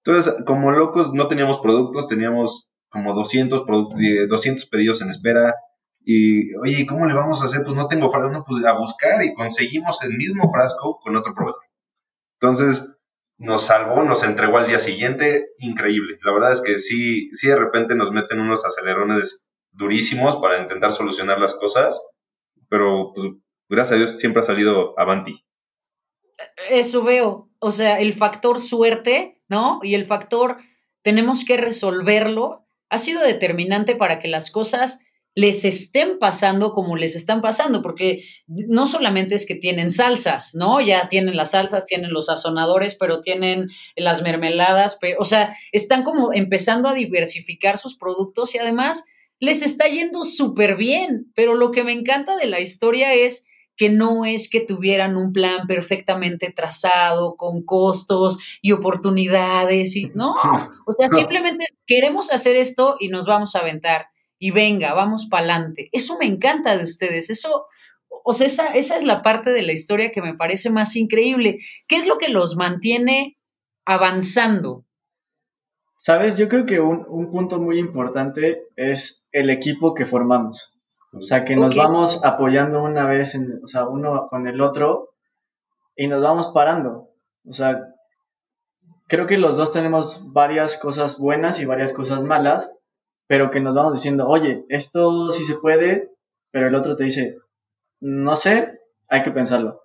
Entonces, 0.02 0.42
como 0.47 0.73
locos, 0.73 1.12
no 1.12 1.28
teníamos 1.28 1.61
productos, 1.61 2.09
teníamos 2.09 2.70
como 2.88 3.12
200, 3.14 3.64
200 4.28 4.66
pedidos 4.66 5.02
en 5.02 5.11
espera. 5.11 5.54
Y, 6.02 6.54
oye, 6.56 6.87
¿cómo 6.87 7.04
le 7.06 7.12
vamos 7.12 7.42
a 7.42 7.44
hacer? 7.44 7.62
Pues 7.62 7.76
no 7.76 7.87
tengo 7.87 8.09
frasco, 8.11 8.30
no, 8.30 8.44
pues 8.44 8.64
a 8.64 8.73
buscar 8.73 9.23
y 9.23 9.35
conseguimos 9.35 10.02
el 10.02 10.16
mismo 10.16 10.50
frasco 10.50 10.99
con 11.02 11.14
otro 11.14 11.35
proveedor. 11.35 11.70
Entonces, 12.40 12.97
nos 13.37 13.66
salvó, 13.66 14.02
nos 14.02 14.23
entregó 14.23 14.59
al 14.59 14.66
día 14.66 14.78
siguiente, 14.78 15.49
increíble. 15.59 16.18
La 16.23 16.32
verdad 16.32 16.52
es 16.52 16.61
que 16.61 16.78
sí, 16.78 17.30
sí 17.35 17.49
de 17.49 17.56
repente 17.56 17.94
nos 17.94 18.12
meten 18.12 18.40
unos 18.40 18.64
acelerones 18.64 19.47
durísimos 19.73 20.37
para 20.37 20.62
intentar 20.62 20.92
solucionar 20.92 21.38
las 21.38 21.54
cosas, 21.54 22.11
pero 22.68 23.12
pues 23.14 23.28
gracias 23.68 23.92
a 23.92 23.99
Dios 23.99 24.18
siempre 24.18 24.42
ha 24.42 24.44
salido 24.44 24.99
avanti. 24.99 25.44
Eso 26.68 27.02
veo, 27.02 27.50
o 27.59 27.70
sea, 27.70 28.00
el 28.00 28.12
factor 28.12 28.59
suerte, 28.59 29.42
¿no? 29.49 29.80
Y 29.82 29.94
el 29.94 30.04
factor 30.04 30.56
tenemos 31.02 31.44
que 31.44 31.56
resolverlo 31.56 32.66
ha 32.90 32.99
sido 32.99 33.23
determinante 33.23 33.94
para 33.97 34.18
que 34.18 34.28
las 34.28 34.50
cosas 34.50 35.00
les 35.35 35.65
estén 35.65 36.19
pasando 36.19 36.73
como 36.73 36.97
les 36.97 37.15
están 37.15 37.41
pasando, 37.41 37.83
porque 37.83 38.25
no 38.47 38.87
solamente 38.87 39.35
es 39.35 39.47
que 39.47 39.55
tienen 39.55 39.91
salsas, 39.91 40.55
¿no? 40.55 40.81
Ya 40.81 41.09
tienen 41.09 41.37
las 41.37 41.53
salsas, 41.53 41.85
tienen 41.85 42.13
los 42.13 42.27
sazonadores, 42.27 42.97
pero 42.99 43.21
tienen 43.21 43.69
las 43.97 44.23
mermeladas, 44.23 44.99
o 45.19 45.25
sea, 45.25 45.57
están 45.73 46.03
como 46.03 46.33
empezando 46.33 46.89
a 46.89 46.95
diversificar 46.95 47.79
sus 47.79 47.97
productos 47.97 48.55
y 48.55 48.59
además 48.59 49.05
les 49.39 49.63
está 49.63 49.89
yendo 49.89 50.25
súper 50.25 50.77
bien, 50.77 51.31
pero 51.35 51.55
lo 51.55 51.71
que 51.71 51.85
me 51.85 51.93
encanta 51.93 52.37
de 52.37 52.47
la 52.47 52.61
historia 52.61 53.15
es 53.15 53.47
que 53.77 53.89
no 53.89 54.27
es 54.27 54.51
que 54.51 54.61
tuvieran 54.61 55.17
un 55.17 55.33
plan 55.33 55.67
perfectamente 55.67 56.53
trazado 56.55 57.37
con 57.37 57.63
costos 57.65 58.39
y 58.61 58.73
oportunidades 58.73 59.97
y 59.97 60.11
no, 60.15 60.35
o 60.87 60.93
sea, 60.93 61.09
simplemente 61.09 61.65
queremos 61.87 62.31
hacer 62.31 62.57
esto 62.57 62.97
y 63.01 63.09
nos 63.09 63.25
vamos 63.25 63.55
a 63.55 63.61
aventar 63.61 64.09
y 64.40 64.50
venga, 64.50 64.94
vamos 64.94 65.28
para 65.30 65.44
adelante. 65.44 65.90
Eso 65.92 66.18
me 66.18 66.26
encanta 66.26 66.76
de 66.76 66.82
ustedes, 66.82 67.30
eso, 67.30 67.66
o 68.25 68.32
sea, 68.32 68.47
esa, 68.47 68.66
esa 68.75 68.97
es 68.97 69.04
la 69.04 69.23
parte 69.23 69.50
de 69.50 69.62
la 69.62 69.73
historia 69.73 70.11
que 70.11 70.23
me 70.23 70.35
parece 70.35 70.70
más 70.70 70.97
increíble. 70.97 71.59
¿Qué 71.87 71.97
es 71.97 72.09
lo 72.09 72.18
que 72.18 72.28
los 72.28 72.56
mantiene 72.56 73.38
avanzando? 73.85 74.87
Sabes, 75.97 76.38
yo 76.38 76.49
creo 76.49 76.64
que 76.64 76.80
un, 76.80 77.30
punto 77.30 77.61
muy 77.61 77.78
importante 77.78 78.62
es 78.75 79.28
el 79.32 79.50
equipo 79.50 79.94
que 79.94 80.06
formamos. 80.06 80.75
O 81.12 81.20
sea, 81.20 81.44
que 81.44 81.54
nos 81.54 81.76
vamos 81.76 82.25
apoyando 82.25 82.82
una 82.82 83.06
vez, 83.06 83.35
en, 83.35 83.61
o 83.62 83.68
sea, 83.68 83.87
uno 83.87 84.26
con 84.30 84.47
el 84.47 84.62
otro 84.62 85.11
y 85.94 86.06
nos 86.06 86.23
vamos 86.23 86.52
parando. 86.54 87.11
O 87.47 87.52
sea, 87.52 87.82
creo 89.09 89.26
que 89.26 89.37
los 89.37 89.59
dos 89.59 89.73
tenemos 89.73 90.32
varias 90.32 90.78
cosas 90.78 91.18
buenas 91.18 91.61
y 91.61 91.66
varias 91.66 91.92
cosas 91.92 92.23
malas, 92.23 92.75
pero 93.31 93.53
que 93.53 93.61
nos 93.61 93.77
vamos 93.77 93.93
diciendo, 93.93 94.27
oye, 94.27 94.65
esto 94.69 95.31
sí 95.31 95.45
se 95.45 95.55
puede, 95.55 96.11
pero 96.51 96.67
el 96.67 96.75
otro 96.75 96.97
te 96.97 97.05
dice, 97.05 97.39
no 98.01 98.35
sé, 98.35 98.81
hay 99.09 99.23
que 99.23 99.31
pensarlo. 99.31 99.83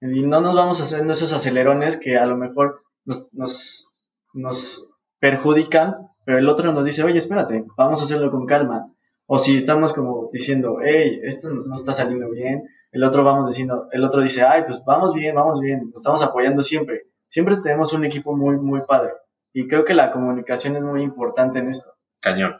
Y 0.00 0.22
no 0.24 0.40
nos 0.40 0.56
vamos 0.56 0.80
haciendo 0.80 1.12
esos 1.12 1.32
acelerones 1.32 1.96
que 1.96 2.18
a 2.18 2.26
lo 2.26 2.36
mejor 2.36 2.80
nos, 3.04 3.32
nos, 3.34 3.96
nos 4.34 4.90
perjudican, 5.20 6.08
pero 6.24 6.38
el 6.38 6.48
otro 6.48 6.72
nos 6.72 6.84
dice, 6.84 7.04
oye, 7.04 7.18
espérate, 7.18 7.64
vamos 7.76 8.00
a 8.00 8.02
hacerlo 8.02 8.32
con 8.32 8.46
calma. 8.46 8.92
O 9.26 9.38
si 9.38 9.58
estamos 9.58 9.92
como 9.92 10.28
diciendo, 10.32 10.78
hey, 10.82 11.20
esto 11.22 11.50
no, 11.50 11.76
está 11.76 11.92
saliendo 11.92 12.28
bien, 12.30 12.64
el 12.90 13.04
otro 13.04 13.22
vamos 13.22 13.46
diciendo, 13.46 13.86
el 13.92 14.02
otro 14.02 14.22
dice, 14.22 14.42
ay, 14.42 14.64
pues 14.66 14.82
vamos 14.84 15.14
bien, 15.14 15.36
vamos 15.36 15.60
bien, 15.60 15.84
nos 15.84 16.00
estamos 16.00 16.24
apoyando 16.24 16.62
siempre. 16.62 17.04
Siempre 17.28 17.54
tenemos 17.62 17.92
un 17.92 18.04
equipo 18.04 18.36
muy, 18.36 18.56
muy 18.56 18.80
padre. 18.88 19.12
Y 19.52 19.68
creo 19.68 19.84
que 19.84 19.94
la 19.94 20.10
comunicación 20.10 20.74
es 20.74 20.82
muy 20.82 21.02
importante 21.02 21.60
en 21.60 21.68
esto. 21.68 21.92
Cañón. 22.18 22.56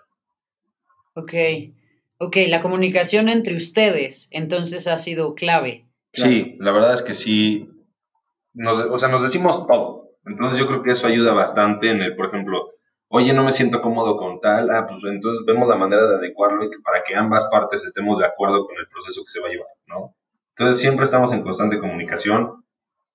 Ok, 1.18 1.34
ok, 2.18 2.36
la 2.46 2.62
comunicación 2.62 3.28
entre 3.28 3.56
ustedes 3.56 4.28
entonces 4.30 4.86
ha 4.86 4.96
sido 4.96 5.34
clave. 5.34 5.88
Sí, 6.12 6.56
la 6.60 6.70
verdad 6.70 6.94
es 6.94 7.02
que 7.02 7.14
sí, 7.14 7.68
nos, 8.54 8.80
o 8.84 8.98
sea, 9.00 9.08
nos 9.08 9.22
decimos 9.22 9.66
todo. 9.66 10.12
Entonces 10.24 10.60
yo 10.60 10.66
creo 10.68 10.82
que 10.82 10.92
eso 10.92 11.08
ayuda 11.08 11.32
bastante 11.32 11.90
en 11.90 12.02
el, 12.02 12.14
por 12.14 12.26
ejemplo, 12.26 12.70
oye, 13.08 13.32
no 13.32 13.42
me 13.42 13.50
siento 13.50 13.80
cómodo 13.80 14.16
con 14.16 14.40
tal, 14.40 14.70
ah, 14.70 14.86
pues 14.88 15.02
entonces 15.12 15.44
vemos 15.44 15.68
la 15.68 15.76
manera 15.76 16.06
de 16.06 16.16
adecuarlo 16.16 16.64
y 16.64 16.68
para 16.82 17.02
que 17.02 17.16
ambas 17.16 17.48
partes 17.50 17.84
estemos 17.84 18.18
de 18.18 18.26
acuerdo 18.26 18.64
con 18.64 18.76
el 18.78 18.86
proceso 18.86 19.22
que 19.24 19.32
se 19.32 19.40
va 19.40 19.48
a 19.48 19.50
llevar, 19.50 19.68
¿no? 19.86 20.14
Entonces 20.50 20.80
siempre 20.80 21.04
estamos 21.04 21.32
en 21.32 21.42
constante 21.42 21.80
comunicación, 21.80 22.64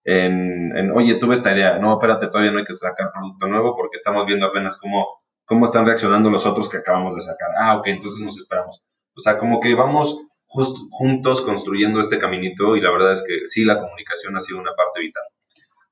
en, 0.04 0.76
en, 0.76 0.92
oye, 0.92 1.16
tuve 1.16 1.36
esta 1.36 1.56
idea, 1.56 1.78
no, 1.78 1.94
espérate, 1.94 2.28
todavía 2.28 2.52
no 2.52 2.60
hay 2.60 2.66
que 2.66 2.76
sacar 2.76 3.14
producto 3.14 3.48
nuevo 3.48 3.78
porque 3.78 3.96
estamos 3.96 4.26
viendo 4.26 4.48
apenas 4.48 4.78
cómo, 4.78 5.23
cómo 5.46 5.66
están 5.66 5.86
reaccionando 5.86 6.30
los 6.30 6.46
otros 6.46 6.70
que 6.70 6.78
acabamos 6.78 7.16
de 7.16 7.22
sacar. 7.22 7.50
Ah, 7.58 7.78
ok, 7.78 7.88
entonces 7.88 8.24
nos 8.24 8.38
esperamos. 8.38 8.82
O 9.16 9.22
sea, 9.22 9.38
como 9.38 9.60
que 9.60 9.76
vamos 9.76 10.20
juntos 10.48 11.42
construyendo 11.42 12.00
este 12.00 12.20
caminito 12.20 12.76
y 12.76 12.82
la 12.82 12.92
verdad 12.92 13.14
es 13.14 13.26
que 13.28 13.48
sí, 13.48 13.66
la 13.66 13.80
comunicación 13.80 14.38
ha 14.38 14.42
sido 14.42 14.60
una 14.60 14.76
parte 14.76 15.00
vital. 15.00 15.24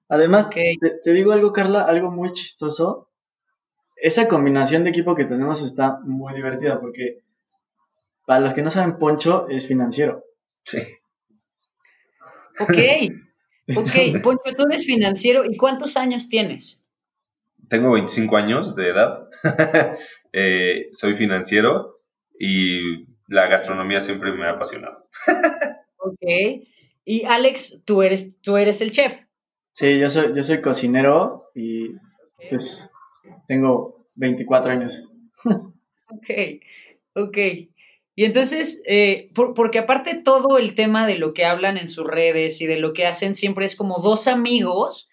Además, 0.08 0.50
te, 0.50 0.78
te 1.04 1.14
digo 1.14 1.32
algo, 1.32 1.52
Carla, 1.52 1.82
algo 1.84 2.12
muy 2.12 2.32
chistoso 2.32 3.12
esa 4.02 4.28
combinación 4.28 4.84
de 4.84 4.90
equipo 4.90 5.16
que 5.16 5.26
tenemos 5.26 5.62
está 5.62 6.00
muy 6.04 6.34
divertida 6.34 6.80
porque 6.82 7.20
para 8.26 8.40
los 8.40 8.54
que 8.54 8.64
no 8.64 8.72
saben, 8.72 8.98
Poncho 8.98 9.48
es 9.48 9.68
financiero. 9.68 10.26
Sí. 10.64 10.80
Ok, 12.60 12.78
ok, 13.78 14.22
Poncho, 14.24 14.56
tú 14.58 14.64
eres 14.68 14.86
financiero 14.86 15.46
y 15.46 15.56
¿cuántos 15.56 15.98
años 15.98 16.30
tienes? 16.30 16.81
Tengo 17.72 17.94
25 17.94 18.36
años 18.36 18.76
de 18.76 18.90
edad, 18.90 19.30
eh, 20.34 20.90
soy 20.92 21.14
financiero 21.14 21.94
y 22.38 23.06
la 23.30 23.48
gastronomía 23.48 24.02
siempre 24.02 24.34
me 24.34 24.46
ha 24.46 24.52
apasionado. 24.52 25.08
ok, 25.96 26.66
y 27.06 27.24
Alex, 27.24 27.82
tú 27.86 28.02
eres, 28.02 28.42
tú 28.42 28.58
eres 28.58 28.82
el 28.82 28.92
chef. 28.92 29.22
Sí, 29.72 29.98
yo 29.98 30.10
soy, 30.10 30.36
yo 30.36 30.44
soy 30.44 30.60
cocinero 30.60 31.50
y 31.56 31.92
pues 32.50 32.92
tengo 33.48 34.06
24 34.18 34.70
años. 34.70 35.08
ok, 35.46 36.30
ok. 37.16 37.38
Y 38.16 38.26
entonces, 38.26 38.84
eh, 38.86 39.32
porque 39.34 39.80
aparte 39.80 40.16
todo 40.16 40.58
el 40.58 40.76
tema 40.76 41.08
de 41.08 41.18
lo 41.18 41.34
que 41.34 41.46
hablan 41.46 41.78
en 41.78 41.88
sus 41.88 42.06
redes 42.06 42.60
y 42.60 42.66
de 42.66 42.80
lo 42.80 42.92
que 42.92 43.06
hacen 43.06 43.34
siempre 43.34 43.64
es 43.64 43.78
como 43.78 44.00
dos 44.00 44.28
amigos 44.28 45.08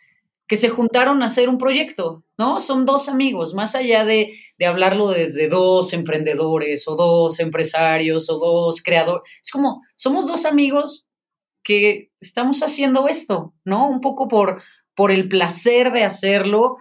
que 0.49 0.57
se 0.57 0.71
juntaron 0.71 1.23
a 1.23 1.27
hacer 1.27 1.49
un 1.49 1.59
proyecto, 1.59 2.25
¿no? 2.39 2.59
Son 2.59 2.87
dos 2.87 3.09
amigos, 3.11 3.55
más 3.55 3.75
allá 3.75 4.05
de, 4.05 4.33
de 4.59 4.67
hablarlo 4.67 5.11
desde 5.11 5.49
dos 5.49 5.93
emprendedores 5.93 6.89
o 6.89 6.97
dos 6.97 7.39
empresarios 7.39 8.31
o 8.31 8.39
dos 8.39 8.83
creadores. 8.83 9.31
Es 9.43 9.51
como, 9.51 9.83
somos 9.95 10.27
dos 10.27 10.47
amigos 10.47 11.07
que 11.63 12.11
estamos 12.19 12.63
haciendo 12.63 13.09
esto, 13.09 13.53
¿no? 13.65 13.91
Un 13.91 14.01
poco 14.01 14.27
por, 14.27 14.63
por 14.95 15.13
el 15.13 15.29
placer 15.29 15.93
de 15.93 16.03
hacerlo, 16.03 16.79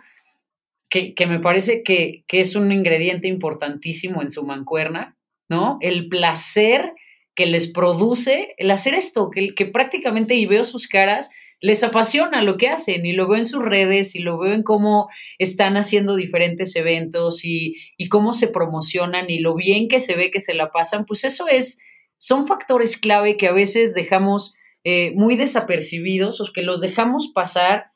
que, 0.89 1.13
me 1.27 1.39
parece 1.41 1.83
que, 1.83 2.24
es 2.29 2.55
un 2.55 2.71
ingrediente 2.71 3.27
importantísimo 3.27 4.21
en 4.21 4.31
su 4.31 4.45
mancuerna, 4.45 5.17
¿no? 5.50 5.77
El 5.81 6.07
placer 6.07 6.93
que 7.36 7.45
les 7.45 7.69
produce 7.69 8.55
el 8.57 8.71
hacer 8.71 8.93
esto, 8.93 9.29
que, 9.29 9.53
que 9.53 9.65
prácticamente, 9.65 10.36
y 10.36 10.45
veo 10.45 10.63
sus 10.63 10.88
caras, 10.88 11.31
les 11.59 11.83
apasiona 11.83 12.43
lo 12.43 12.58
que 12.58 12.69
hacen 12.69 13.05
y 13.05 13.13
lo 13.13 13.27
veo 13.27 13.39
en 13.39 13.45
sus 13.45 13.63
redes 13.63 14.15
y 14.15 14.19
lo 14.19 14.38
veo 14.38 14.53
en 14.53 14.63
cómo 14.63 15.10
están 15.39 15.75
haciendo 15.75 16.15
diferentes 16.15 16.75
eventos 16.75 17.43
y, 17.43 17.75
y, 17.97 18.10
cómo 18.10 18.34
se 18.34 18.47
promocionan 18.47 19.29
y 19.29 19.39
lo 19.39 19.55
bien 19.55 19.88
que 19.88 19.99
se 19.99 20.15
ve 20.15 20.29
que 20.29 20.39
se 20.39 20.53
la 20.53 20.71
pasan, 20.71 21.05
pues 21.05 21.23
eso 21.23 21.47
es, 21.47 21.82
son 22.17 22.47
factores 22.47 22.97
clave 22.97 23.38
que 23.38 23.47
a 23.47 23.53
veces 23.53 23.93
dejamos 23.93 24.55
eh, 24.84 25.12
muy 25.15 25.36
desapercibidos 25.36 26.39
o 26.39 26.45
que 26.53 26.62
los 26.62 26.79
dejamos 26.79 27.32
pasar 27.34 27.91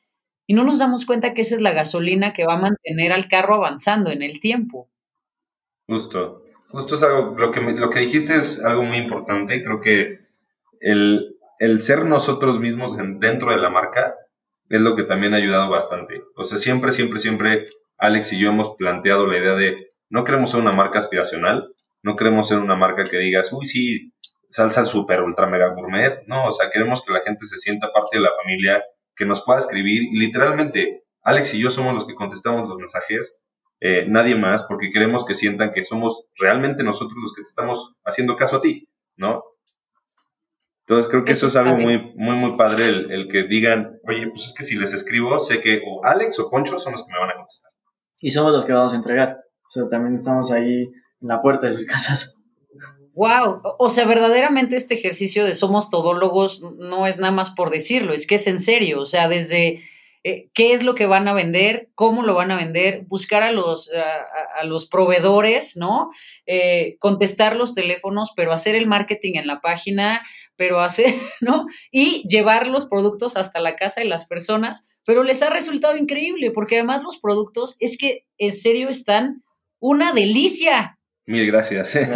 y 0.46 0.54
no 0.54 0.64
nos 0.64 0.78
damos 0.78 1.06
cuenta 1.06 1.32
que 1.32 1.42
esa 1.42 1.54
es 1.54 1.62
la 1.62 1.72
gasolina 1.72 2.32
que 2.32 2.44
va 2.44 2.54
a 2.54 2.60
mantener 2.60 3.12
al 3.12 3.28
carro 3.28 3.54
avanzando 3.54 4.10
en 4.10 4.22
el 4.22 4.40
tiempo. 4.40 4.90
Justo, 5.88 6.44
justo 6.68 6.96
es 6.96 7.02
algo, 7.02 7.34
lo 7.38 7.50
que, 7.50 7.60
lo 7.60 7.90
que 7.90 8.00
dijiste 8.00 8.36
es 8.36 8.62
algo 8.62 8.82
muy 8.82 8.98
importante, 8.98 9.62
creo 9.62 9.80
que 9.80 10.20
el, 10.80 11.31
el 11.62 11.80
ser 11.80 12.04
nosotros 12.06 12.58
mismos 12.58 12.96
dentro 12.96 13.52
de 13.52 13.56
la 13.56 13.70
marca 13.70 14.16
es 14.68 14.80
lo 14.80 14.96
que 14.96 15.04
también 15.04 15.32
ha 15.32 15.36
ayudado 15.36 15.70
bastante. 15.70 16.20
O 16.34 16.42
sea, 16.42 16.58
siempre, 16.58 16.90
siempre, 16.90 17.20
siempre 17.20 17.68
Alex 17.98 18.32
y 18.32 18.40
yo 18.40 18.48
hemos 18.48 18.74
planteado 18.74 19.28
la 19.28 19.38
idea 19.38 19.54
de 19.54 19.92
no 20.10 20.24
queremos 20.24 20.50
ser 20.50 20.60
una 20.60 20.72
marca 20.72 20.98
aspiracional, 20.98 21.72
no 22.02 22.16
queremos 22.16 22.48
ser 22.48 22.58
una 22.58 22.74
marca 22.74 23.04
que 23.04 23.16
digas, 23.16 23.52
uy, 23.52 23.68
sí, 23.68 24.12
salsa 24.48 24.84
super 24.84 25.22
ultra 25.22 25.46
mega 25.46 25.68
gourmet. 25.68 26.24
No, 26.26 26.46
o 26.46 26.50
sea, 26.50 26.68
queremos 26.68 27.04
que 27.04 27.12
la 27.12 27.20
gente 27.20 27.46
se 27.46 27.58
sienta 27.58 27.92
parte 27.92 28.18
de 28.18 28.24
la 28.24 28.32
familia, 28.42 28.82
que 29.14 29.24
nos 29.24 29.44
pueda 29.44 29.60
escribir. 29.60 30.02
Y 30.02 30.18
literalmente, 30.18 31.04
Alex 31.22 31.54
y 31.54 31.62
yo 31.62 31.70
somos 31.70 31.94
los 31.94 32.08
que 32.08 32.16
contestamos 32.16 32.68
los 32.68 32.76
mensajes, 32.76 33.40
eh, 33.78 34.04
nadie 34.08 34.34
más, 34.34 34.64
porque 34.64 34.90
queremos 34.90 35.24
que 35.24 35.36
sientan 35.36 35.72
que 35.72 35.84
somos 35.84 36.26
realmente 36.40 36.82
nosotros 36.82 37.18
los 37.22 37.32
que 37.36 37.42
te 37.42 37.50
estamos 37.50 37.94
haciendo 38.04 38.34
caso 38.34 38.56
a 38.56 38.62
ti, 38.62 38.88
¿no? 39.14 39.44
Entonces 40.86 41.10
creo 41.10 41.24
que 41.24 41.32
eso, 41.32 41.48
es 41.48 41.56
algo 41.56 41.76
muy, 41.76 42.12
muy, 42.16 42.36
muy 42.36 42.56
padre, 42.56 42.86
el, 42.86 43.28
que 43.30 43.44
digan, 43.44 44.00
oye, 44.08 44.28
pues 44.28 44.46
es 44.46 44.54
que 44.54 44.64
si 44.64 44.76
les 44.76 44.92
escribo, 44.92 45.38
sé 45.38 45.60
que 45.60 45.80
o 45.86 46.04
Alex 46.04 46.38
o 46.40 46.50
Poncho 46.50 46.80
son 46.80 46.92
los 46.92 47.06
que 47.06 47.12
me 47.12 47.20
van 47.20 47.30
a 47.30 47.36
contestar. 47.36 47.70
Y 48.20 48.30
somos 48.30 48.52
los 48.52 48.64
que 48.64 48.72
vamos 48.72 48.92
a 48.92 48.96
entregar. 48.96 49.38
O 49.66 49.70
sea, 49.70 49.88
también 49.88 50.16
estamos 50.16 50.50
ahí 50.50 50.82
en 50.82 51.28
la 51.28 51.40
puerta 51.40 51.68
de 51.68 51.72
sus 51.72 51.86
casas. 51.86 52.42
Wow, 53.14 53.60
o 53.78 53.88
sea, 53.90 54.06
verdaderamente 54.06 54.74
este 54.74 54.94
ejercicio 54.94 55.44
de 55.44 55.54
somos 55.54 55.90
todólogos 55.90 56.62
no 56.78 57.06
es 57.06 57.18
nada 57.18 57.32
más 57.32 57.50
por 57.50 57.70
decirlo, 57.70 58.14
es 58.14 58.26
que 58.26 58.36
es 58.36 58.46
en 58.46 58.58
serio, 58.58 59.00
o 59.00 59.04
sea, 59.04 59.28
desde 59.28 59.80
eh, 60.24 60.50
qué 60.54 60.72
es 60.72 60.84
lo 60.84 60.94
que 60.94 61.06
van 61.06 61.26
a 61.26 61.32
vender, 61.32 61.90
cómo 61.94 62.22
lo 62.22 62.34
van 62.34 62.52
a 62.52 62.56
vender, 62.56 63.04
buscar 63.08 63.42
a 63.42 63.50
los, 63.50 63.90
a, 63.92 64.64
los 64.64 64.88
proveedores, 64.88 65.76
¿no? 65.76 66.10
Eh, 66.46 66.96
contestar 67.00 67.56
los 67.56 67.74
teléfonos, 67.74 68.32
pero 68.36 68.52
hacer 68.52 68.76
el 68.76 68.86
marketing 68.86 69.32
en 69.34 69.48
la 69.48 69.60
página, 69.60 70.22
pero 70.54 70.80
hacer, 70.80 71.12
¿no? 71.40 71.66
Y 71.90 72.26
llevar 72.28 72.68
los 72.68 72.86
productos 72.86 73.36
hasta 73.36 73.58
la 73.58 73.74
casa 73.74 74.00
de 74.00 74.06
las 74.06 74.26
personas, 74.26 74.88
pero 75.04 75.24
les 75.24 75.42
ha 75.42 75.50
resultado 75.50 75.96
increíble, 75.96 76.52
porque 76.52 76.76
además 76.76 77.02
los 77.02 77.18
productos 77.18 77.76
es 77.80 77.98
que 77.98 78.24
en 78.38 78.52
serio 78.52 78.88
están 78.88 79.42
una 79.80 80.12
delicia. 80.12 81.00
Mil 81.26 81.46
gracias. 81.46 81.98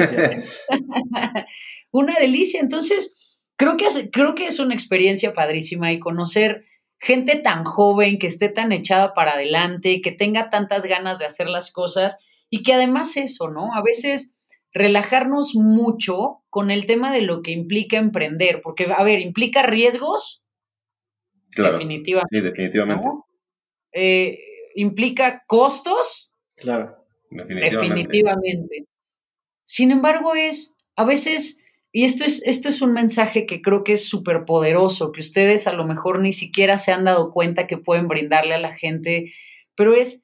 Una 1.90 2.18
delicia. 2.18 2.60
Entonces, 2.60 3.14
creo 3.56 3.76
que, 3.76 3.86
es, 3.86 4.08
creo 4.12 4.34
que 4.34 4.46
es 4.46 4.58
una 4.58 4.74
experiencia 4.74 5.32
padrísima 5.32 5.92
y 5.92 5.98
conocer 5.98 6.62
gente 6.98 7.36
tan 7.36 7.64
joven, 7.64 8.18
que 8.18 8.26
esté 8.26 8.48
tan 8.48 8.72
echada 8.72 9.14
para 9.14 9.34
adelante, 9.34 10.00
que 10.00 10.12
tenga 10.12 10.50
tantas 10.50 10.86
ganas 10.86 11.18
de 11.18 11.26
hacer 11.26 11.48
las 11.48 11.72
cosas 11.72 12.18
y 12.50 12.62
que 12.62 12.72
además 12.72 13.16
eso, 13.16 13.50
¿no? 13.50 13.74
A 13.74 13.82
veces 13.82 14.36
relajarnos 14.72 15.54
mucho 15.54 16.42
con 16.50 16.70
el 16.70 16.86
tema 16.86 17.12
de 17.12 17.22
lo 17.22 17.42
que 17.42 17.52
implica 17.52 17.96
emprender, 17.96 18.60
porque, 18.62 18.86
a 18.94 19.02
ver, 19.02 19.20
implica 19.20 19.62
riesgos. 19.62 20.42
definitivamente. 21.56 22.28
Sí, 22.30 22.40
definitivamente. 22.42 23.08
Eh, 23.92 24.38
implica 24.74 25.44
costos. 25.46 26.30
Claro. 26.56 26.96
definitivamente. 27.30 28.86
Sin 29.64 29.90
embargo, 29.90 30.34
es 30.34 30.76
a 30.96 31.04
veces, 31.04 31.58
y 31.96 32.04
esto 32.04 32.24
es, 32.24 32.42
esto 32.44 32.68
es 32.68 32.82
un 32.82 32.92
mensaje 32.92 33.46
que 33.46 33.62
creo 33.62 33.82
que 33.82 33.94
es 33.94 34.06
súper 34.06 34.44
poderoso, 34.44 35.12
que 35.12 35.22
ustedes 35.22 35.66
a 35.66 35.72
lo 35.72 35.86
mejor 35.86 36.20
ni 36.20 36.30
siquiera 36.30 36.76
se 36.76 36.92
han 36.92 37.04
dado 37.04 37.30
cuenta 37.30 37.66
que 37.66 37.78
pueden 37.78 38.06
brindarle 38.06 38.52
a 38.52 38.60
la 38.60 38.74
gente, 38.74 39.32
pero 39.74 39.94
es 39.94 40.22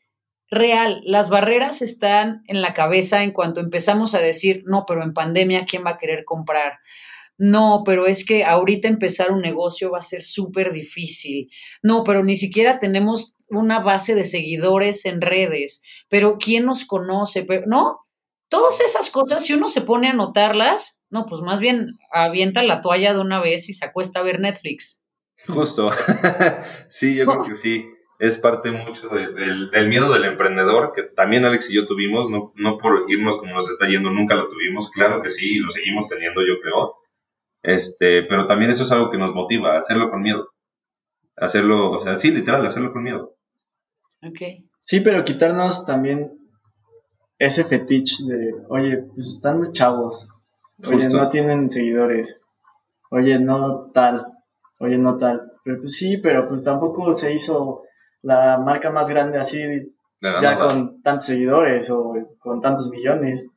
real. 0.50 1.00
Las 1.06 1.30
barreras 1.30 1.80
están 1.80 2.42
en 2.46 2.60
la 2.60 2.74
cabeza 2.74 3.22
en 3.22 3.30
cuanto 3.30 3.60
empezamos 3.60 4.14
a 4.14 4.20
decir, 4.20 4.64
no, 4.66 4.84
pero 4.86 5.02
en 5.02 5.14
pandemia, 5.14 5.64
¿quién 5.64 5.82
va 5.82 5.92
a 5.92 5.96
querer 5.96 6.26
comprar? 6.26 6.74
No, 7.38 7.84
pero 7.86 8.06
es 8.06 8.26
que 8.26 8.44
ahorita 8.44 8.88
empezar 8.88 9.32
un 9.32 9.40
negocio 9.40 9.90
va 9.90 10.00
a 10.00 10.02
ser 10.02 10.24
súper 10.24 10.74
difícil. 10.74 11.48
No, 11.82 12.04
pero 12.04 12.22
ni 12.22 12.36
siquiera 12.36 12.80
tenemos 12.80 13.34
una 13.48 13.80
base 13.80 14.14
de 14.14 14.24
seguidores 14.24 15.06
en 15.06 15.22
redes. 15.22 15.80
Pero 16.10 16.36
¿quién 16.36 16.66
nos 16.66 16.84
conoce? 16.84 17.46
¿No? 17.66 18.00
Todas 18.52 18.82
esas 18.82 19.08
cosas, 19.08 19.46
si 19.46 19.54
uno 19.54 19.66
se 19.66 19.80
pone 19.80 20.08
a 20.08 20.12
notarlas, 20.12 21.00
no, 21.08 21.24
pues 21.24 21.40
más 21.40 21.58
bien 21.58 21.92
avienta 22.12 22.62
la 22.62 22.82
toalla 22.82 23.14
de 23.14 23.20
una 23.20 23.40
vez 23.40 23.70
y 23.70 23.72
se 23.72 23.86
acuesta 23.86 24.20
a 24.20 24.22
ver 24.22 24.40
Netflix. 24.40 25.02
Justo. 25.48 25.90
sí, 26.90 27.14
yo 27.14 27.24
creo 27.24 27.44
que 27.44 27.54
sí. 27.54 27.86
es 28.18 28.38
parte 28.40 28.70
mucho 28.70 29.08
del, 29.08 29.88
miedo 29.88 30.12
del 30.12 30.26
emprendedor, 30.26 30.92
que 30.94 31.04
también 31.04 31.46
Alex 31.46 31.70
y 31.70 31.76
yo 31.76 31.86
tuvimos, 31.86 32.28
no, 32.28 32.52
no 32.54 32.76
por 32.76 33.06
irnos 33.08 33.38
como 33.38 33.54
nos 33.54 33.70
está 33.70 33.88
yendo, 33.88 34.10
nunca 34.10 34.34
lo 34.34 34.48
tuvimos, 34.48 34.90
claro 34.90 35.22
que 35.22 35.30
sí, 35.30 35.56
lo 35.58 35.70
seguimos 35.70 36.10
teniendo, 36.10 36.42
yo 36.42 36.60
creo, 36.60 36.96
este, 37.62 38.22
pero 38.24 38.46
también 38.46 38.70
eso 38.70 38.82
es 38.82 38.92
algo 38.92 39.10
que 39.10 39.16
nos 39.16 39.32
motiva, 39.32 39.78
hacerlo 39.78 40.10
con 40.10 40.20
miedo, 40.20 40.52
hacerlo, 41.38 41.92
o 41.92 42.04
sea, 42.04 42.18
sí, 42.18 42.30
literal, 42.30 42.66
hacerlo 42.66 42.92
con 42.92 43.02
miedo. 43.02 43.34
Ok. 44.22 44.66
Sí, 44.78 45.00
pero 45.00 45.24
quitarnos 45.24 45.86
también 45.86 46.41
ese 47.42 47.64
fetiche 47.64 48.24
de, 48.28 48.54
oye, 48.68 48.98
pues 48.98 49.26
están 49.26 49.58
muy 49.58 49.72
chavos, 49.72 50.28
oye, 50.88 51.08
no 51.08 51.28
tienen 51.28 51.68
seguidores, 51.68 52.40
oye, 53.10 53.40
no 53.40 53.90
tal, 53.92 54.26
oye, 54.78 54.96
no 54.96 55.18
tal. 55.18 55.50
Pero 55.64 55.80
pues 55.80 55.96
sí, 55.96 56.18
pero 56.18 56.46
pues 56.46 56.62
tampoco 56.62 57.12
se 57.14 57.34
hizo 57.34 57.82
la 58.22 58.58
marca 58.58 58.90
más 58.90 59.10
grande 59.10 59.38
así, 59.38 59.60
ya 60.20 60.56
con 60.56 61.02
tantos 61.02 61.26
seguidores 61.26 61.90
o 61.90 62.14
con 62.38 62.60
tantos 62.60 62.88
millones. 62.90 63.48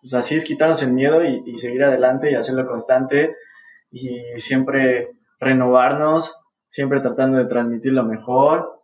pues 0.00 0.14
así 0.14 0.36
es 0.36 0.46
quitarnos 0.46 0.82
el 0.82 0.94
miedo 0.94 1.22
y, 1.22 1.42
y 1.44 1.58
seguir 1.58 1.84
adelante 1.84 2.30
y 2.30 2.34
hacerlo 2.34 2.66
constante 2.66 3.36
y 3.90 4.22
siempre 4.38 5.10
renovarnos, 5.38 6.42
siempre 6.70 7.00
tratando 7.00 7.36
de 7.36 7.44
transmitir 7.44 7.92
lo 7.92 8.04
mejor 8.04 8.81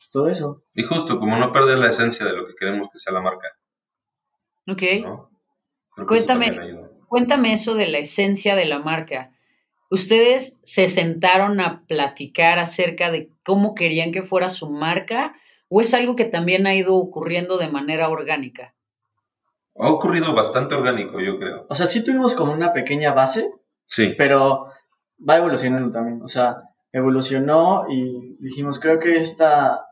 pues, 0.00 0.10
todo 0.10 0.28
eso. 0.30 0.62
Y 0.74 0.82
justo, 0.82 1.20
como 1.20 1.36
no 1.36 1.52
perder 1.52 1.78
la 1.78 1.88
esencia 1.88 2.24
de 2.24 2.32
lo 2.32 2.46
que 2.46 2.54
queremos 2.54 2.88
que 2.90 2.98
sea 2.98 3.12
la 3.12 3.20
marca. 3.20 3.48
Ok. 4.66 4.82
Cuéntame, 6.06 6.56
cuéntame 7.06 7.52
eso 7.52 7.74
de 7.74 7.86
la 7.88 7.98
esencia 7.98 8.56
de 8.56 8.64
la 8.64 8.78
marca. 8.78 9.32
¿Ustedes 9.90 10.58
se 10.62 10.86
sentaron 10.86 11.60
a 11.60 11.84
platicar 11.86 12.58
acerca 12.58 13.10
de 13.10 13.30
cómo 13.44 13.74
querían 13.74 14.12
que 14.12 14.22
fuera 14.22 14.48
su 14.48 14.70
marca 14.70 15.34
o 15.68 15.80
es 15.82 15.92
algo 15.92 16.16
que 16.16 16.24
también 16.24 16.66
ha 16.66 16.74
ido 16.74 16.94
ocurriendo 16.94 17.58
de 17.58 17.68
manera 17.68 18.08
orgánica? 18.08 18.74
Ha 19.76 19.90
ocurrido 19.90 20.34
bastante 20.34 20.76
orgánico, 20.76 21.20
yo 21.20 21.38
creo. 21.38 21.66
O 21.68 21.74
sea, 21.74 21.86
sí 21.86 22.02
tuvimos 22.02 22.34
como 22.34 22.52
una 22.52 22.72
pequeña 22.72 23.12
base. 23.12 23.52
Sí. 23.84 24.14
Pero 24.16 24.64
va 25.28 25.36
evolucionando 25.36 25.90
también. 25.90 26.22
O 26.22 26.28
sea, 26.28 26.62
evolucionó 26.92 27.86
y 27.88 28.36
dijimos, 28.40 28.78
creo 28.78 28.98
que 28.98 29.16
esta, 29.16 29.86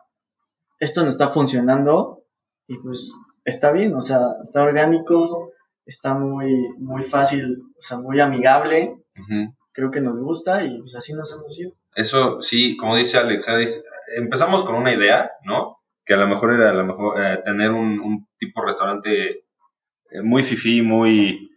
esto 0.79 1.03
no 1.03 1.09
está 1.09 1.29
funcionando 1.29 2.25
y 2.67 2.79
pues 2.79 3.11
está 3.45 3.73
bien, 3.73 3.95
o 3.95 4.03
sea, 4.03 4.21
está 4.43 4.63
orgánico, 4.63 5.53
está 5.87 6.15
muy, 6.15 6.69
muy 6.79 7.03
fácil, 7.03 7.63
o 7.77 7.83
sea, 7.83 7.99
muy 7.99 8.21
amigable, 8.21 8.97
creo 9.73 9.91
que 9.91 10.01
nos 10.01 10.19
gusta 10.19 10.65
y 10.65 10.79
pues 10.81 10.95
así 10.95 11.15
nos 11.15 11.33
hemos 11.33 11.59
ido. 11.59 11.73
Eso 11.95 12.41
sí, 12.41 12.77
como 12.77 12.97
dice 12.97 13.19
Alex, 13.19 13.83
empezamos 14.17 14.63
con 14.63 14.77
una 14.77 14.93
idea, 14.93 15.33
¿no? 15.45 15.79
Que 16.05 16.15
a 16.15 16.19
lo 16.19 16.29
mejor 16.29 16.55
era 16.55 16.71
a 16.71 16.75
lo 16.75 16.85
mejor 16.85 17.21
eh, 17.21 17.41
tener 17.45 17.73
un, 17.73 17.99
un, 18.01 18.29
tipo 18.39 18.61
de 18.61 18.67
restaurante 18.67 19.45
eh, 20.11 20.23
muy 20.23 20.43
fifí, 20.43 20.81
muy, 20.81 21.51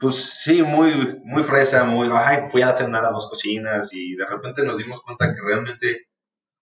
pues 0.00 0.16
sí, 0.16 0.62
muy, 0.62 1.20
muy 1.24 1.44
fresa, 1.44 1.84
muy, 1.84 2.08
ay, 2.12 2.44
fui 2.50 2.62
a 2.62 2.74
cenar 2.74 3.04
a 3.04 3.10
dos 3.10 3.28
cocinas 3.28 3.94
y 3.94 4.14
de 4.16 4.26
repente 4.26 4.64
nos 4.64 4.78
dimos 4.78 5.00
cuenta 5.02 5.32
que 5.32 5.40
realmente 5.40 6.06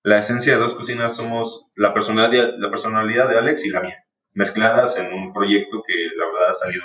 la 0.02 0.18
esencia 0.18 0.54
de 0.54 0.60
dos 0.60 0.74
cocinas 0.74 1.16
somos 1.16 1.66
la 1.76 1.92
personalidad, 1.92 2.54
la 2.58 2.70
personalidad 2.70 3.28
de 3.28 3.38
Alex 3.38 3.64
y 3.66 3.70
la 3.70 3.82
mía, 3.82 4.04
mezcladas 4.32 4.98
en 4.98 5.12
un 5.12 5.32
proyecto 5.32 5.82
que 5.86 5.94
la 6.16 6.26
verdad 6.26 6.50
ha 6.50 6.54
salido 6.54 6.84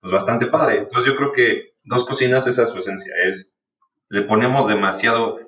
pues, 0.00 0.12
bastante 0.12 0.46
padre. 0.46 0.78
Entonces 0.78 1.12
yo 1.12 1.16
creo 1.16 1.32
que 1.32 1.74
dos 1.84 2.04
cocinas 2.04 2.46
esa 2.46 2.64
es 2.64 2.70
su 2.70 2.78
esencia, 2.78 3.14
es 3.24 3.54
le 4.08 4.22
ponemos 4.22 4.68
demasiado. 4.68 5.38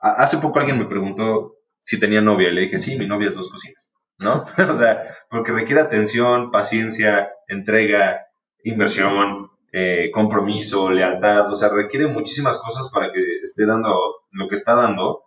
Hace 0.00 0.38
poco 0.38 0.58
alguien 0.58 0.78
me 0.78 0.86
preguntó 0.86 1.56
si 1.80 1.98
tenía 1.98 2.20
novia 2.20 2.48
y 2.48 2.54
le 2.54 2.60
dije, 2.62 2.78
sí, 2.78 2.96
mi 2.96 3.06
novia 3.06 3.28
es 3.28 3.34
dos 3.34 3.50
cocinas, 3.50 3.92
¿no? 4.18 4.44
o 4.72 4.76
sea, 4.76 5.16
porque 5.30 5.52
requiere 5.52 5.80
atención, 5.80 6.50
paciencia, 6.50 7.32
entrega, 7.48 8.26
inversión, 8.62 9.50
eh, 9.72 10.10
compromiso, 10.12 10.90
lealtad, 10.90 11.50
o 11.50 11.56
sea, 11.56 11.70
requiere 11.70 12.06
muchísimas 12.06 12.60
cosas 12.60 12.88
para 12.92 13.12
que 13.12 13.20
esté 13.42 13.66
dando 13.66 13.90
lo 14.30 14.48
que 14.48 14.54
está 14.54 14.74
dando 14.76 15.24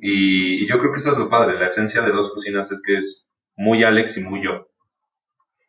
y, 0.00 0.68
yo 0.68 0.78
creo 0.78 0.92
que 0.92 0.98
eso 0.98 1.12
es 1.12 1.18
lo 1.18 1.28
padre, 1.28 1.58
la 1.58 1.66
esencia 1.66 2.02
de 2.02 2.12
dos 2.12 2.30
cocinas 2.32 2.70
es 2.70 2.82
que 2.82 2.96
es 2.96 3.28
muy 3.56 3.82
Alex 3.82 4.18
y 4.18 4.22
muy 4.22 4.44
yo. 4.44 4.68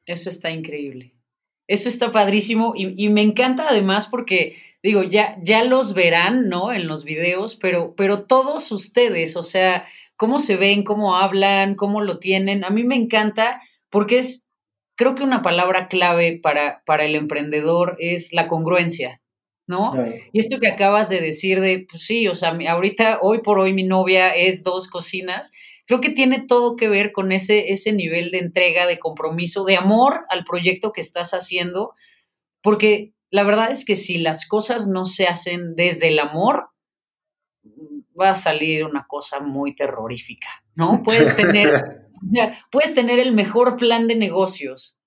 Eso 0.05 0.29
está 0.29 0.51
increíble. 0.51 1.15
Eso 1.67 1.87
está 1.87 2.11
padrísimo 2.11 2.73
y, 2.75 3.09
me 3.09 3.21
encanta 3.21 3.67
además 3.69 4.07
porque, 4.07 4.55
digo, 4.81 5.03
ya, 5.03 5.37
ya 5.43 5.63
los 5.63 5.93
verán, 5.93 6.49
¿no? 6.49 6.73
En 6.73 6.87
los 6.87 7.03
videos, 7.03 7.55
pero, 7.55 7.93
pero 7.95 8.23
todos 8.23 8.71
ustedes, 8.71 9.35
o 9.35 9.43
sea, 9.43 9.85
cómo 10.15 10.39
se 10.39 10.57
ven, 10.57 10.83
cómo 10.83 11.15
hablan, 11.15 11.75
cómo 11.75 12.01
lo 12.01 12.17
tienen, 12.17 12.63
a 12.63 12.71
mí 12.71 12.83
me 12.83 12.95
encanta 12.95 13.61
porque 13.89 14.17
es, 14.17 14.49
creo 14.95 15.15
que 15.15 15.23
una 15.23 15.41
palabra 15.41 15.87
clave 15.87 16.39
para, 16.41 16.83
para 16.85 17.05
el 17.05 17.15
emprendedor 17.15 17.95
es 17.99 18.33
la 18.33 18.47
congruencia. 18.47 19.21
¿No? 19.69 19.93
Y 20.33 20.39
esto 20.39 20.59
que 20.59 20.67
acabas 20.67 21.09
de 21.09 21.21
decir 21.21 21.61
de, 21.61 21.85
pues 21.87 22.03
sí, 22.03 22.27
o 22.27 22.33
sea, 22.33 22.57
ahorita, 22.69 23.19
hoy 23.21 23.41
por 23.41 23.59
hoy 23.59 23.71
mi 23.71 23.83
novia 23.83 24.35
es 24.35 24.63
dos 24.63 24.87
cocinas, 24.89 25.53
creo 25.85 26.01
que 26.01 26.09
tiene 26.09 26.43
todo 26.47 26.75
que 26.75 26.89
ver 26.89 27.11
con 27.11 27.31
ese, 27.31 27.71
ese 27.71 27.93
nivel 27.93 28.31
de 28.31 28.39
entrega, 28.39 28.87
de 28.87 28.97
compromiso, 28.97 29.65
de 29.65 29.77
amor 29.77 30.25
al 30.29 30.43
proyecto 30.43 30.91
que 30.91 31.01
estás 31.01 31.35
haciendo, 31.35 31.93
porque 32.63 33.13
la 33.29 33.43
verdad 33.43 33.69
es 33.69 33.85
que 33.85 33.95
si 33.95 34.17
las 34.17 34.47
cosas 34.47 34.87
no 34.87 35.05
se 35.05 35.27
hacen 35.27 35.75
desde 35.75 36.07
el 36.07 36.17
amor, 36.17 36.71
va 38.19 38.31
a 38.31 38.35
salir 38.35 38.85
una 38.85 39.05
cosa 39.07 39.39
muy 39.39 39.75
terrorífica, 39.75 40.47
¿no? 40.73 41.01
Puedes 41.05 41.35
tener, 41.35 42.07
puedes 42.71 42.95
tener 42.95 43.19
el 43.19 43.33
mejor 43.33 43.77
plan 43.77 44.07
de 44.07 44.15
negocios, 44.15 44.97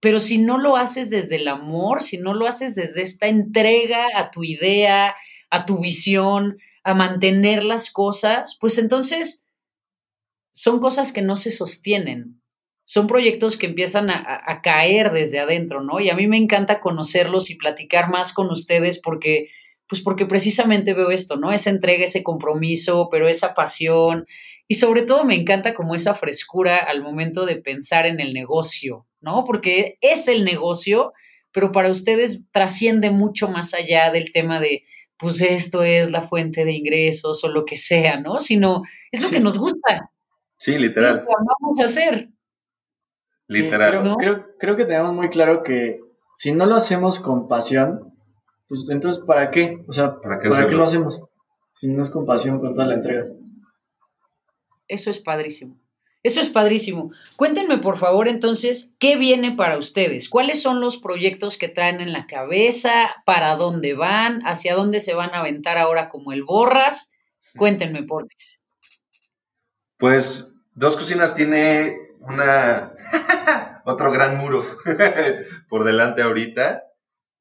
pero 0.00 0.18
si 0.18 0.38
no 0.38 0.58
lo 0.58 0.76
haces 0.76 1.10
desde 1.10 1.36
el 1.36 1.48
amor, 1.48 2.02
si 2.02 2.16
no 2.16 2.32
lo 2.34 2.46
haces 2.46 2.74
desde 2.74 3.02
esta 3.02 3.28
entrega 3.28 4.06
a 4.14 4.30
tu 4.30 4.42
idea, 4.42 5.14
a 5.50 5.66
tu 5.66 5.78
visión, 5.78 6.56
a 6.82 6.94
mantener 6.94 7.64
las 7.64 7.90
cosas, 7.90 8.56
pues 8.60 8.78
entonces 8.78 9.44
son 10.52 10.80
cosas 10.80 11.12
que 11.12 11.22
no 11.22 11.36
se 11.36 11.50
sostienen. 11.50 12.40
Son 12.84 13.06
proyectos 13.06 13.56
que 13.56 13.66
empiezan 13.66 14.10
a, 14.10 14.60
caer 14.62 15.12
desde 15.12 15.38
adentro, 15.38 15.80
¿no? 15.80 16.00
Y 16.00 16.10
a 16.10 16.16
mí 16.16 16.26
me 16.26 16.38
encanta 16.38 16.80
conocerlos 16.80 17.50
y 17.50 17.54
platicar 17.54 18.08
más 18.08 18.32
con 18.32 18.50
ustedes 18.50 19.00
porque, 19.00 19.46
pues 19.86 20.00
porque 20.00 20.26
precisamente 20.26 20.92
veo 20.92 21.12
esto, 21.12 21.36
¿no? 21.36 21.52
Esa 21.52 21.70
entrega, 21.70 22.04
ese 22.04 22.24
compromiso, 22.24 23.08
pero 23.08 23.28
esa 23.28 23.54
pasión. 23.54 24.26
Y 24.66 24.74
sobre 24.74 25.02
todo 25.02 25.24
me 25.24 25.36
encanta 25.36 25.72
como 25.72 25.94
esa 25.94 26.14
frescura 26.14 26.78
al 26.78 27.02
momento 27.02 27.46
de 27.46 27.56
pensar 27.56 28.06
en 28.06 28.18
el 28.18 28.32
negocio, 28.32 29.06
¿no? 29.20 29.44
Porque 29.44 29.98
es 30.00 30.28
el 30.28 30.44
negocio, 30.44 31.12
pero 31.52 31.72
para 31.72 31.90
ustedes 31.90 32.44
trasciende 32.50 33.10
mucho 33.10 33.48
más 33.48 33.74
allá 33.74 34.10
del 34.10 34.32
tema 34.32 34.60
de, 34.60 34.82
pues 35.16 35.40
esto 35.42 35.82
es 35.82 36.10
la 36.10 36.22
fuente 36.22 36.64
de 36.64 36.72
ingresos 36.72 37.44
o 37.44 37.48
lo 37.48 37.64
que 37.64 37.76
sea, 37.76 38.20
¿no? 38.20 38.38
Sino 38.38 38.82
es 39.10 39.22
lo 39.22 39.30
que 39.30 39.40
nos 39.40 39.58
gusta. 39.58 40.10
Sí, 40.58 40.78
literal. 40.78 41.24
lo 41.26 41.56
vamos 41.60 41.80
a 41.80 41.84
hacer. 41.84 42.28
Literal. 43.48 44.16
creo, 44.58 44.76
que 44.76 44.84
tenemos 44.84 45.12
muy 45.12 45.28
claro 45.28 45.62
que 45.62 46.00
si 46.34 46.52
no 46.52 46.66
lo 46.66 46.76
hacemos 46.76 47.18
con 47.18 47.48
pasión, 47.48 48.14
pues 48.68 48.88
entonces, 48.90 49.24
¿para 49.24 49.50
qué? 49.50 49.82
O 49.88 49.92
sea, 49.92 50.20
¿para 50.20 50.38
qué, 50.38 50.48
¿para 50.48 50.68
qué 50.68 50.74
lo 50.76 50.84
hacemos? 50.84 51.20
Si 51.74 51.88
no 51.88 52.02
es 52.02 52.10
con 52.10 52.26
pasión, 52.26 52.60
con 52.60 52.74
toda 52.74 52.86
la 52.86 52.94
entrega. 52.94 53.26
Eso 54.86 55.10
es 55.10 55.18
padrísimo. 55.18 55.79
Eso 56.22 56.40
es 56.40 56.50
padrísimo. 56.50 57.12
Cuéntenme, 57.36 57.78
por 57.78 57.96
favor, 57.96 58.28
entonces, 58.28 58.92
¿qué 58.98 59.16
viene 59.16 59.52
para 59.52 59.78
ustedes? 59.78 60.28
¿Cuáles 60.28 60.60
son 60.60 60.80
los 60.80 60.98
proyectos 60.98 61.56
que 61.56 61.68
traen 61.68 62.00
en 62.00 62.12
la 62.12 62.26
cabeza? 62.26 63.14
¿Para 63.24 63.56
dónde 63.56 63.94
van? 63.94 64.40
¿Hacia 64.44 64.74
dónde 64.74 65.00
se 65.00 65.14
van 65.14 65.30
a 65.30 65.38
aventar 65.40 65.78
ahora 65.78 66.10
como 66.10 66.32
el 66.32 66.44
borras? 66.44 67.12
Cuéntenme, 67.56 68.02
por 68.02 68.28
Pues, 69.96 70.60
Dos 70.74 70.96
Cocinas 70.96 71.34
tiene 71.34 71.96
una... 72.20 72.94
otro 73.84 74.12
gran 74.12 74.36
muro 74.36 74.62
por 75.68 75.84
delante 75.84 76.22
ahorita, 76.22 76.84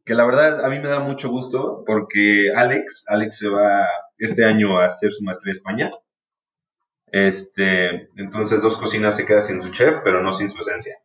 que 0.06 0.16
la 0.16 0.26
verdad 0.26 0.66
a 0.66 0.70
mí 0.70 0.80
me 0.80 0.90
da 0.90 1.00
mucho 1.00 1.30
gusto 1.30 1.84
porque 1.86 2.50
Alex, 2.56 3.06
Alex 3.08 3.38
se 3.38 3.50
va 3.50 3.86
este 4.18 4.46
año 4.46 4.80
a 4.80 4.86
hacer 4.86 5.12
su 5.12 5.24
maestría 5.24 5.52
en 5.52 5.58
España 5.58 5.92
este, 7.12 8.10
entonces 8.16 8.62
dos 8.62 8.78
cocinas 8.78 9.16
se 9.16 9.26
quedan 9.26 9.44
sin 9.44 9.62
su 9.62 9.72
chef, 9.72 9.98
pero 10.04 10.22
no 10.22 10.34
sin 10.34 10.50
su 10.50 10.60
esencia. 10.60 10.98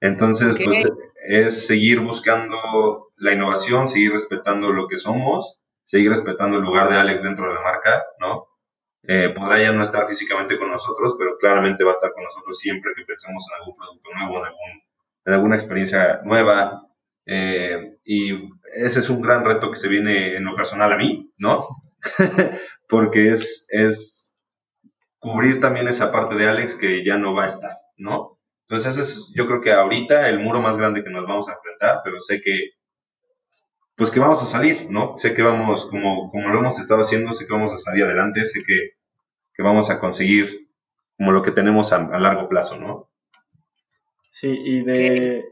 Entonces, 0.00 0.56
pues 0.62 0.88
es 1.28 1.66
seguir 1.66 2.00
buscando 2.00 3.12
la 3.16 3.32
innovación, 3.32 3.88
seguir 3.88 4.12
respetando 4.12 4.70
lo 4.70 4.86
que 4.86 4.96
somos, 4.96 5.60
seguir 5.84 6.10
respetando 6.10 6.58
el 6.58 6.62
lugar 6.62 6.88
de 6.88 6.96
Alex 6.96 7.22
dentro 7.22 7.48
de 7.48 7.54
la 7.54 7.60
marca, 7.60 8.04
¿no? 8.20 8.46
Eh, 9.02 9.30
podrá 9.34 9.60
ya 9.60 9.72
no 9.72 9.82
estar 9.82 10.06
físicamente 10.06 10.58
con 10.58 10.70
nosotros, 10.70 11.16
pero 11.18 11.36
claramente 11.38 11.84
va 11.84 11.90
a 11.90 11.94
estar 11.94 12.12
con 12.12 12.24
nosotros 12.24 12.58
siempre 12.58 12.92
que 12.96 13.04
pensemos 13.04 13.46
en 13.50 13.60
algún 13.60 13.76
producto 13.76 14.10
nuevo, 14.14 14.46
en, 14.46 15.34
alguna 15.34 15.56
experiencia 15.56 16.20
nueva. 16.24 16.82
Eh, 17.26 17.98
y 18.04 18.32
ese 18.74 19.00
es 19.00 19.10
un 19.10 19.20
gran 19.20 19.44
reto 19.44 19.70
que 19.70 19.78
se 19.78 19.88
viene 19.88 20.36
en 20.36 20.44
lo 20.44 20.54
personal 20.54 20.92
a 20.92 20.96
mí, 20.96 21.32
¿no? 21.38 21.66
Porque 22.88 23.30
es, 23.30 23.66
es 23.70 24.17
cubrir 25.18 25.60
también 25.60 25.88
esa 25.88 26.12
parte 26.12 26.34
de 26.34 26.48
Alex 26.48 26.76
que 26.76 27.04
ya 27.04 27.16
no 27.16 27.34
va 27.34 27.44
a 27.44 27.48
estar, 27.48 27.78
¿no? 27.96 28.38
Entonces 28.62 28.94
ese 28.94 29.02
es 29.02 29.32
yo 29.34 29.46
creo 29.46 29.60
que 29.60 29.72
ahorita 29.72 30.28
el 30.28 30.40
muro 30.40 30.60
más 30.60 30.78
grande 30.78 31.02
que 31.02 31.10
nos 31.10 31.26
vamos 31.26 31.48
a 31.48 31.54
enfrentar, 31.54 32.00
pero 32.04 32.20
sé 32.20 32.40
que 32.40 32.72
pues 33.96 34.12
que 34.12 34.20
vamos 34.20 34.40
a 34.42 34.46
salir, 34.46 34.88
¿no? 34.90 35.18
Sé 35.18 35.34
que 35.34 35.42
vamos, 35.42 35.86
como, 35.90 36.30
como 36.30 36.48
lo 36.50 36.60
hemos 36.60 36.78
estado 36.78 37.00
haciendo, 37.00 37.32
sé 37.32 37.46
que 37.46 37.52
vamos 37.52 37.72
a 37.72 37.78
salir 37.78 38.04
adelante, 38.04 38.46
sé 38.46 38.62
que, 38.64 38.92
que 39.54 39.62
vamos 39.64 39.90
a 39.90 39.98
conseguir 39.98 40.68
como 41.16 41.32
lo 41.32 41.42
que 41.42 41.50
tenemos 41.50 41.92
a, 41.92 41.98
largo 41.98 42.48
plazo, 42.48 42.78
¿no? 42.78 43.10
Sí, 44.30 44.48
y 44.48 44.82
de 44.82 45.44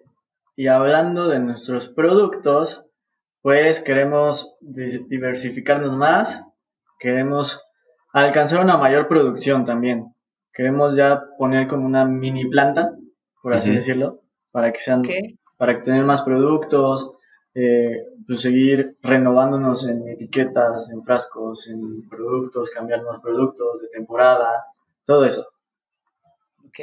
y 0.55 0.69
hablando 0.69 1.29
de 1.29 1.41
nuestros 1.41 1.89
productos, 1.89 2.87
pues 3.43 3.81
queremos 3.81 4.57
diversificarnos 4.61 5.97
más, 5.97 6.45
queremos 7.01 7.66
alcanzar 8.13 8.63
una 8.63 8.77
mayor 8.77 9.09
producción 9.09 9.65
también. 9.65 10.15
Queremos 10.53 10.97
ya 10.97 11.23
poner 11.39 11.67
como 11.67 11.87
una 11.87 12.05
mini 12.05 12.47
planta, 12.47 12.97
por 13.43 13.55
así 13.55 13.73
decirlo, 13.75 14.23
para 14.51 14.73
que 14.73 14.81
sean, 14.81 15.03
para 15.57 15.77
que 15.77 15.83
tener 15.83 16.05
más 16.05 16.23
productos, 16.23 17.13
eh, 17.55 18.05
pues 18.27 18.41
seguir 18.41 18.97
renovándonos 19.03 19.89
en 19.89 20.09
etiquetas, 20.09 20.91
en 20.91 21.03
frascos, 21.05 21.69
en 21.69 22.09
productos, 22.09 22.71
cambiar 22.71 23.03
más 23.03 23.21
productos 23.21 23.81
de 23.81 23.89
temporada, 23.89 24.65
todo 25.05 25.25
eso. 25.25 25.47
Ok, 26.67 26.81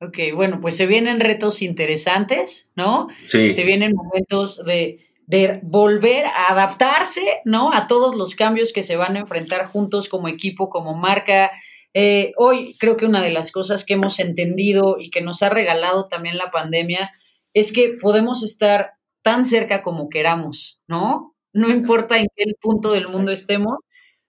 ok, 0.00 0.18
bueno, 0.34 0.58
pues 0.60 0.76
se 0.76 0.86
vienen 0.86 1.20
retos 1.20 1.62
interesantes, 1.62 2.72
¿no? 2.74 3.08
Sí. 3.24 3.52
Se 3.52 3.64
vienen 3.64 3.94
momentos 3.94 4.64
de, 4.64 5.07
de 5.28 5.60
volver 5.62 6.24
a 6.24 6.50
adaptarse, 6.52 7.42
¿no? 7.44 7.70
A 7.74 7.86
todos 7.86 8.16
los 8.16 8.34
cambios 8.34 8.72
que 8.72 8.80
se 8.80 8.96
van 8.96 9.14
a 9.14 9.18
enfrentar 9.20 9.66
juntos 9.66 10.08
como 10.08 10.26
equipo, 10.26 10.70
como 10.70 10.94
marca. 10.94 11.50
Eh, 11.92 12.32
hoy 12.38 12.74
creo 12.80 12.96
que 12.96 13.04
una 13.04 13.22
de 13.22 13.30
las 13.30 13.52
cosas 13.52 13.84
que 13.84 13.92
hemos 13.92 14.20
entendido 14.20 14.96
y 14.98 15.10
que 15.10 15.20
nos 15.20 15.42
ha 15.42 15.50
regalado 15.50 16.08
también 16.08 16.38
la 16.38 16.50
pandemia 16.50 17.10
es 17.52 17.72
que 17.72 17.98
podemos 18.00 18.42
estar 18.42 18.92
tan 19.20 19.44
cerca 19.44 19.82
como 19.82 20.08
queramos, 20.08 20.80
¿no? 20.88 21.34
No 21.52 21.68
importa 21.68 22.16
en 22.16 22.28
qué 22.34 22.44
punto 22.58 22.92
del 22.92 23.08
mundo 23.08 23.30
estemos, 23.30 23.76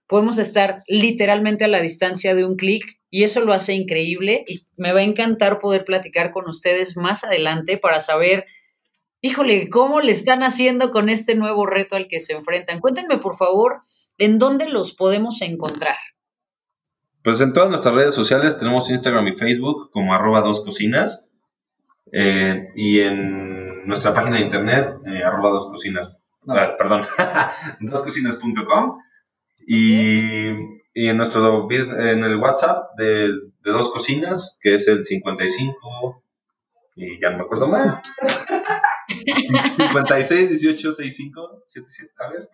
podemos 0.06 0.38
estar 0.38 0.84
literalmente 0.88 1.64
a 1.64 1.70
la 1.70 1.80
distancia 1.80 2.36
de 2.36 2.44
un 2.44 2.58
clic 2.58 3.00
y 3.10 3.24
eso 3.24 3.40
lo 3.40 3.54
hace 3.54 3.74
increíble 3.74 4.44
y 4.50 4.66
me 4.76 4.92
va 4.92 5.00
a 5.00 5.04
encantar 5.04 5.60
poder 5.60 5.86
platicar 5.86 6.34
con 6.34 6.50
ustedes 6.50 6.98
más 6.98 7.24
adelante 7.24 7.78
para 7.78 8.02
saber, 8.02 8.48
híjole, 9.21 9.69
cómo 9.69 10.01
le 10.01 10.12
están 10.12 10.43
haciendo 10.43 10.91
con 10.91 11.10
este 11.10 11.36
nuevo 11.36 11.65
reto 11.65 11.95
al 11.95 12.08
que 12.08 12.19
se 12.19 12.34
enfrentan. 12.34 12.79
Cuéntenme, 12.79 13.17
por 13.17 13.36
favor, 13.36 13.82
en 14.17 14.39
dónde 14.39 14.69
los 14.69 14.95
podemos 14.95 15.41
encontrar. 15.41 15.97
Pues 17.23 17.41
en 17.41 17.53
todas 17.53 17.69
nuestras 17.69 17.95
redes 17.95 18.15
sociales 18.15 18.58
tenemos 18.58 18.89
Instagram 18.89 19.27
y 19.27 19.36
Facebook 19.36 19.91
como 19.91 20.13
arroba 20.13 20.41
dos 20.41 20.63
cocinas 20.63 21.29
eh, 22.12 22.69
y 22.75 23.01
en 23.01 23.86
nuestra 23.88 24.13
página 24.13 24.38
de 24.38 24.43
internet, 24.43 24.95
eh, 25.05 25.23
arroba 25.23 25.49
dos 25.49 25.67
cocinas, 25.67 26.17
ah, 26.47 26.75
perdón, 26.77 27.05
doscocinas.com 27.82 28.99
y, 29.67 30.47
y 30.93 31.08
en 31.08 31.17
nuestro 31.17 31.67
en 31.69 32.23
el 32.23 32.38
WhatsApp 32.38 32.97
de, 32.97 33.27
de 33.27 33.71
dos 33.71 33.91
cocinas, 33.91 34.58
que 34.62 34.75
es 34.75 34.88
el 34.88 35.05
55 35.05 36.23
y 37.00 37.20
ya 37.22 37.30
no 37.32 37.38
me 37.38 37.44
acuerdo 37.44 37.68
más. 37.68 38.02
56 39.08 40.50
18 40.50 40.92
65 40.92 41.64
77. 41.66 42.14
A 42.20 42.30
ver, 42.30 42.50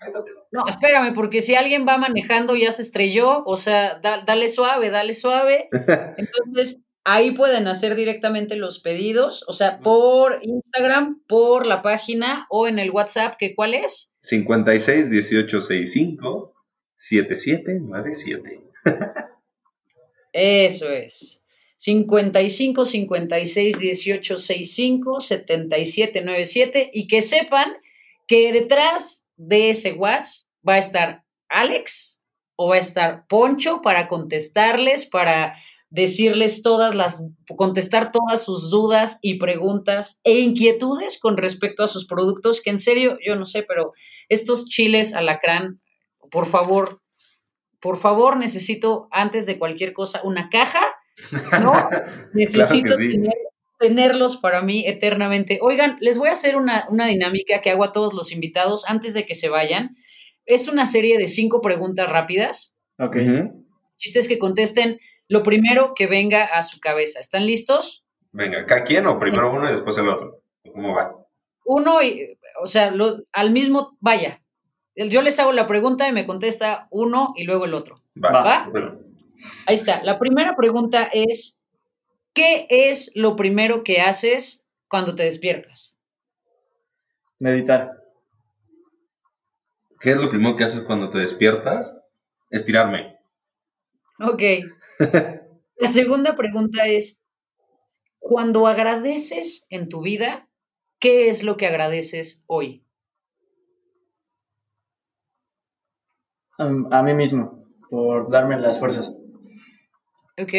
No, 0.51 0.65
espérame, 0.67 1.13
porque 1.13 1.41
si 1.41 1.55
alguien 1.55 1.85
va 1.87 1.97
manejando 1.97 2.55
ya 2.55 2.71
se 2.71 2.83
estrelló, 2.83 3.43
o 3.45 3.57
sea, 3.57 3.99
dale 3.99 4.47
suave, 4.47 4.89
dale 4.89 5.13
suave. 5.13 5.69
Entonces, 6.17 6.79
Ahí 7.07 7.31
pueden 7.31 7.67
hacer 7.67 7.93
directamente 7.93 8.55
los 8.55 8.79
pedidos, 8.79 9.45
o 9.47 9.53
sea, 9.53 9.77
por 9.77 10.39
Instagram, 10.41 11.21
por 11.27 11.67
la 11.67 11.83
página 11.83 12.47
o 12.49 12.67
en 12.67 12.79
el 12.79 12.89
WhatsApp, 12.89 13.35
que 13.37 13.53
¿cuál 13.53 13.75
es? 13.75 14.11
56 14.21 15.11
18 15.11 15.61
65 15.61 16.55
7797. 16.97 18.61
Eso 20.33 20.89
es. 20.89 21.43
55 21.85 22.83
56 22.83 23.79
18 23.79 24.37
65 24.39 25.19
7797 25.19 26.89
y 26.91 27.07
que 27.07 27.21
sepan 27.21 27.73
que 28.25 28.51
detrás 28.51 29.27
de 29.35 29.69
ese 29.69 29.93
WhatsApp 29.93 30.47
va 30.67 30.73
a 30.73 30.79
estar 30.79 31.23
Alex 31.47 32.23
o 32.55 32.69
va 32.69 32.75
a 32.77 32.79
estar 32.79 33.27
Poncho 33.27 33.81
para 33.81 34.07
contestarles, 34.07 35.05
para 35.05 35.53
decirles 35.91 36.63
todas 36.63 36.95
las, 36.95 37.27
contestar 37.55 38.11
todas 38.11 38.43
sus 38.43 38.71
dudas 38.71 39.19
y 39.21 39.35
preguntas 39.35 40.21
e 40.23 40.39
inquietudes 40.39 41.19
con 41.19 41.37
respecto 41.37 41.83
a 41.83 41.87
sus 41.87 42.07
productos, 42.07 42.61
que 42.63 42.71
en 42.71 42.79
serio, 42.79 43.19
yo 43.23 43.35
no 43.35 43.45
sé, 43.45 43.61
pero 43.61 43.91
estos 44.27 44.65
chiles 44.65 45.13
alacrán, 45.13 45.81
por 46.31 46.47
favor, 46.47 47.03
por 47.79 47.97
favor, 47.97 48.37
necesito 48.37 49.07
antes 49.11 49.45
de 49.45 49.59
cualquier 49.59 49.93
cosa 49.93 50.21
una 50.23 50.49
caja, 50.49 50.81
¿no? 51.61 51.89
necesito 52.33 52.95
tenerlos 53.79 54.37
para 54.37 54.61
mí 54.61 54.85
eternamente. 54.87 55.59
Oigan, 55.61 55.97
les 55.99 56.17
voy 56.17 56.29
a 56.29 56.33
hacer 56.33 56.55
una, 56.55 56.87
dinámica 56.89 57.61
que 57.61 57.71
hago 57.71 57.83
a 57.83 57.91
todos 57.91 58.13
los 58.13 58.31
invitados 58.31 58.85
antes 58.87 59.13
de 59.13 59.25
que 59.25 59.35
se 59.35 59.49
vayan. 59.49 59.95
Es 60.45 60.67
una 60.67 60.85
serie 60.85 61.17
de 61.17 61.27
cinco 61.27 61.61
preguntas 61.61 62.09
rápidas. 62.09 62.75
Ok. 62.99 63.17
Chistes 63.97 64.27
que 64.27 64.39
contesten 64.39 64.99
lo 65.27 65.43
primero 65.43 65.93
que 65.95 66.07
venga 66.07 66.45
a 66.45 66.63
su 66.63 66.79
cabeza. 66.79 67.19
¿Están 67.19 67.45
listos? 67.45 68.05
Venga, 68.31 68.65
¿cada 68.65 68.83
quien 68.83 69.07
o 69.07 69.19
primero 69.19 69.51
uno 69.51 69.67
y 69.67 69.71
después 69.71 69.97
el 69.97 70.09
otro? 70.09 70.41
¿Cómo 70.71 70.93
va? 70.93 71.15
Uno, 71.65 72.03
y, 72.03 72.37
o 72.61 72.67
sea, 72.67 72.93
al 73.31 73.51
mismo, 73.51 73.97
vaya. 73.99 74.41
Yo 74.95 75.21
les 75.21 75.39
hago 75.39 75.51
la 75.51 75.67
pregunta 75.67 76.07
y 76.07 76.13
me 76.13 76.25
contesta 76.25 76.87
uno 76.91 77.33
y 77.35 77.43
luego 77.43 77.65
el 77.65 77.73
otro. 77.73 77.95
Va. 78.23 78.69
Ahí 79.67 79.75
está. 79.75 80.03
La 80.03 80.19
primera 80.19 80.55
pregunta 80.55 81.09
es, 81.11 81.57
¿qué 82.33 82.67
es 82.69 83.11
lo 83.15 83.35
primero 83.35 83.83
que 83.83 84.01
haces 84.01 84.65
cuando 84.87 85.15
te 85.15 85.23
despiertas? 85.23 85.95
Meditar. 87.39 87.91
¿Qué 89.99 90.11
es 90.11 90.17
lo 90.17 90.29
primero 90.29 90.55
que 90.55 90.63
haces 90.63 90.83
cuando 90.83 91.09
te 91.09 91.19
despiertas? 91.19 92.01
Estirarme. 92.49 93.17
Ok. 94.19 94.41
La 95.77 95.87
segunda 95.87 96.35
pregunta 96.35 96.87
es, 96.87 97.21
cuando 98.19 98.67
agradeces 98.67 99.67
en 99.69 99.89
tu 99.89 100.01
vida, 100.01 100.47
¿qué 100.99 101.29
es 101.29 101.43
lo 101.43 101.57
que 101.57 101.67
agradeces 101.67 102.43
hoy? 102.47 102.81
a 106.57 107.03
mí 107.03 107.13
mismo, 107.13 107.65
por 107.89 108.29
darme 108.29 108.57
las 108.57 108.79
fuerzas. 108.79 109.17
Ok. 110.37 110.53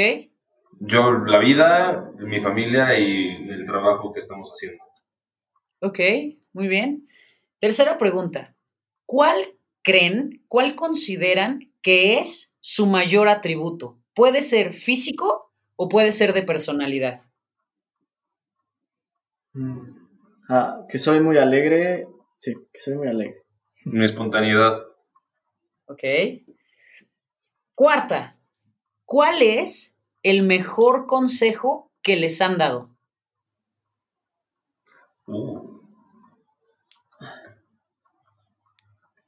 Yo, 0.81 1.13
la 1.25 1.39
vida, 1.39 2.13
mi 2.19 2.41
familia 2.41 2.99
y 2.99 3.49
el 3.49 3.67
trabajo 3.67 4.13
que 4.13 4.21
estamos 4.21 4.49
haciendo. 4.51 4.85
Ok, 5.81 6.01
muy 6.53 6.69
bien. 6.69 7.07
Tercera 7.59 7.99
pregunta. 7.99 8.55
¿Cuál 9.07 9.57
creen, 9.83 10.45
cuál 10.49 10.75
consideran 10.75 11.73
que 11.83 12.19
es 12.19 12.55
su 12.61 12.87
mayor 12.87 13.29
atributo? 13.29 13.99
Puede 14.15 14.41
ser 14.41 14.73
físico 14.73 15.53
o 15.77 15.89
puede 15.89 16.13
ser 16.13 16.33
de 16.33 16.43
personalidad. 16.43 17.23
Mm. 19.53 20.07
Ah, 20.49 20.85
que 20.89 20.99
soy 20.99 21.21
muy 21.21 21.39
alegre. 21.39 22.07
Sí, 22.39 22.55
que 22.73 22.81
soy 22.81 22.97
muy 22.97 23.09
alegre. 23.09 23.43
Mi 23.85 24.05
espontaneidad. 24.05 24.83
Ok. 25.87 26.03
Cuarta, 27.75 28.36
¿cuál 29.07 29.41
es 29.41 29.97
el 30.23 30.43
mejor 30.43 31.07
consejo 31.07 31.91
que 32.03 32.17
les 32.17 32.41
han 32.43 32.59
dado? 32.59 32.91
Uh. 35.27 35.81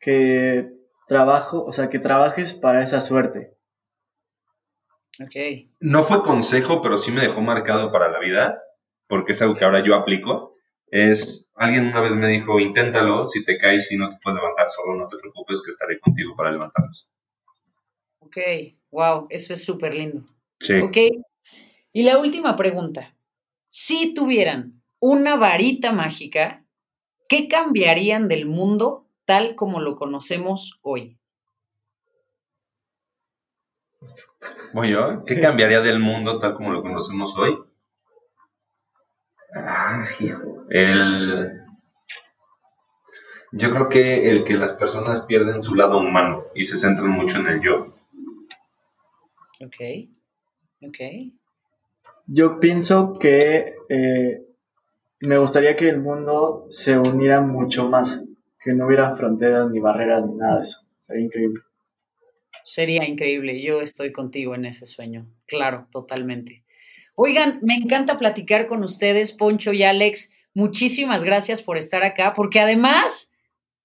Que 0.00 0.70
trabajo, 1.06 1.64
o 1.64 1.72
sea, 1.72 1.88
que 1.88 1.98
trabajes 1.98 2.52
para 2.52 2.82
esa 2.82 3.00
suerte. 3.00 3.56
No 5.80 6.04
fue 6.04 6.22
consejo, 6.22 6.80
pero 6.82 6.98
sí 6.98 7.10
me 7.10 7.22
dejó 7.22 7.40
marcado 7.40 7.90
para 7.90 8.08
la 8.08 8.20
vida, 8.20 8.62
porque 9.08 9.32
es 9.32 9.42
algo 9.42 9.56
que 9.56 9.64
ahora 9.64 9.84
yo 9.84 9.96
aplico. 9.96 10.54
Es, 10.90 11.50
alguien 11.56 11.86
una 11.86 12.00
vez 12.00 12.14
me 12.14 12.28
dijo, 12.28 12.60
inténtalo, 12.60 13.28
si 13.28 13.44
te 13.44 13.58
caes 13.58 13.90
y 13.90 13.96
no 13.96 14.10
te 14.10 14.18
puedes 14.22 14.40
levantar 14.40 14.70
solo, 14.70 14.94
no 14.94 15.08
te 15.08 15.18
preocupes, 15.18 15.60
que 15.62 15.70
estaré 15.70 15.98
contigo 15.98 16.36
para 16.36 16.52
levantarnos. 16.52 17.10
Ok, 18.20 18.36
wow, 18.90 19.26
eso 19.30 19.52
es 19.52 19.64
súper 19.64 19.94
lindo. 19.94 20.24
Sí. 20.60 20.80
Ok, 20.80 20.96
y 21.92 22.02
la 22.02 22.18
última 22.18 22.56
pregunta. 22.56 23.14
Si 23.68 24.14
tuvieran 24.14 24.82
una 25.00 25.36
varita 25.36 25.92
mágica, 25.92 26.64
¿qué 27.28 27.48
cambiarían 27.48 28.28
del 28.28 28.46
mundo 28.46 29.06
tal 29.24 29.54
como 29.54 29.80
lo 29.80 29.96
conocemos 29.96 30.78
hoy? 30.82 31.18
Voy 34.72 34.90
yo. 34.90 35.24
¿Qué 35.26 35.40
cambiaría 35.40 35.80
del 35.80 35.98
mundo 35.98 36.38
tal 36.38 36.54
como 36.54 36.72
lo 36.72 36.82
conocemos 36.82 37.36
hoy? 37.36 37.58
Ah, 39.54 40.06
hijo. 40.20 40.64
El... 40.70 41.62
Yo 43.52 43.70
creo 43.70 43.88
que 43.88 44.30
el 44.30 44.44
que 44.44 44.54
las 44.54 44.74
personas 44.74 45.24
pierden 45.26 45.62
su 45.62 45.74
lado 45.74 45.98
humano 45.98 46.44
y 46.54 46.64
se 46.64 46.76
centran 46.76 47.10
mucho 47.10 47.38
en 47.38 47.46
el 47.46 47.60
yo. 47.60 47.97
Ok. 49.60 50.10
Ok. 50.82 50.98
Yo 52.26 52.60
pienso 52.60 53.18
que 53.18 53.74
eh, 53.88 54.42
me 55.20 55.38
gustaría 55.38 55.76
que 55.76 55.88
el 55.88 56.00
mundo 56.00 56.66
se 56.70 56.98
uniera 56.98 57.40
mucho 57.40 57.88
más, 57.88 58.24
que 58.62 58.74
no 58.74 58.86
hubiera 58.86 59.14
fronteras 59.16 59.70
ni 59.70 59.80
barreras 59.80 60.26
ni 60.26 60.34
nada 60.34 60.56
de 60.56 60.62
eso. 60.62 60.86
Sería 61.00 61.24
increíble. 61.24 61.60
Sería 62.62 63.08
increíble. 63.08 63.62
Yo 63.62 63.80
estoy 63.80 64.12
contigo 64.12 64.54
en 64.54 64.66
ese 64.66 64.86
sueño. 64.86 65.26
Claro, 65.46 65.88
totalmente. 65.90 66.64
Oigan, 67.14 67.58
me 67.62 67.74
encanta 67.74 68.18
platicar 68.18 68.68
con 68.68 68.84
ustedes, 68.84 69.32
Poncho 69.32 69.72
y 69.72 69.82
Alex. 69.82 70.32
Muchísimas 70.54 71.24
gracias 71.24 71.62
por 71.62 71.76
estar 71.76 72.04
acá, 72.04 72.32
porque 72.36 72.60
además 72.60 73.32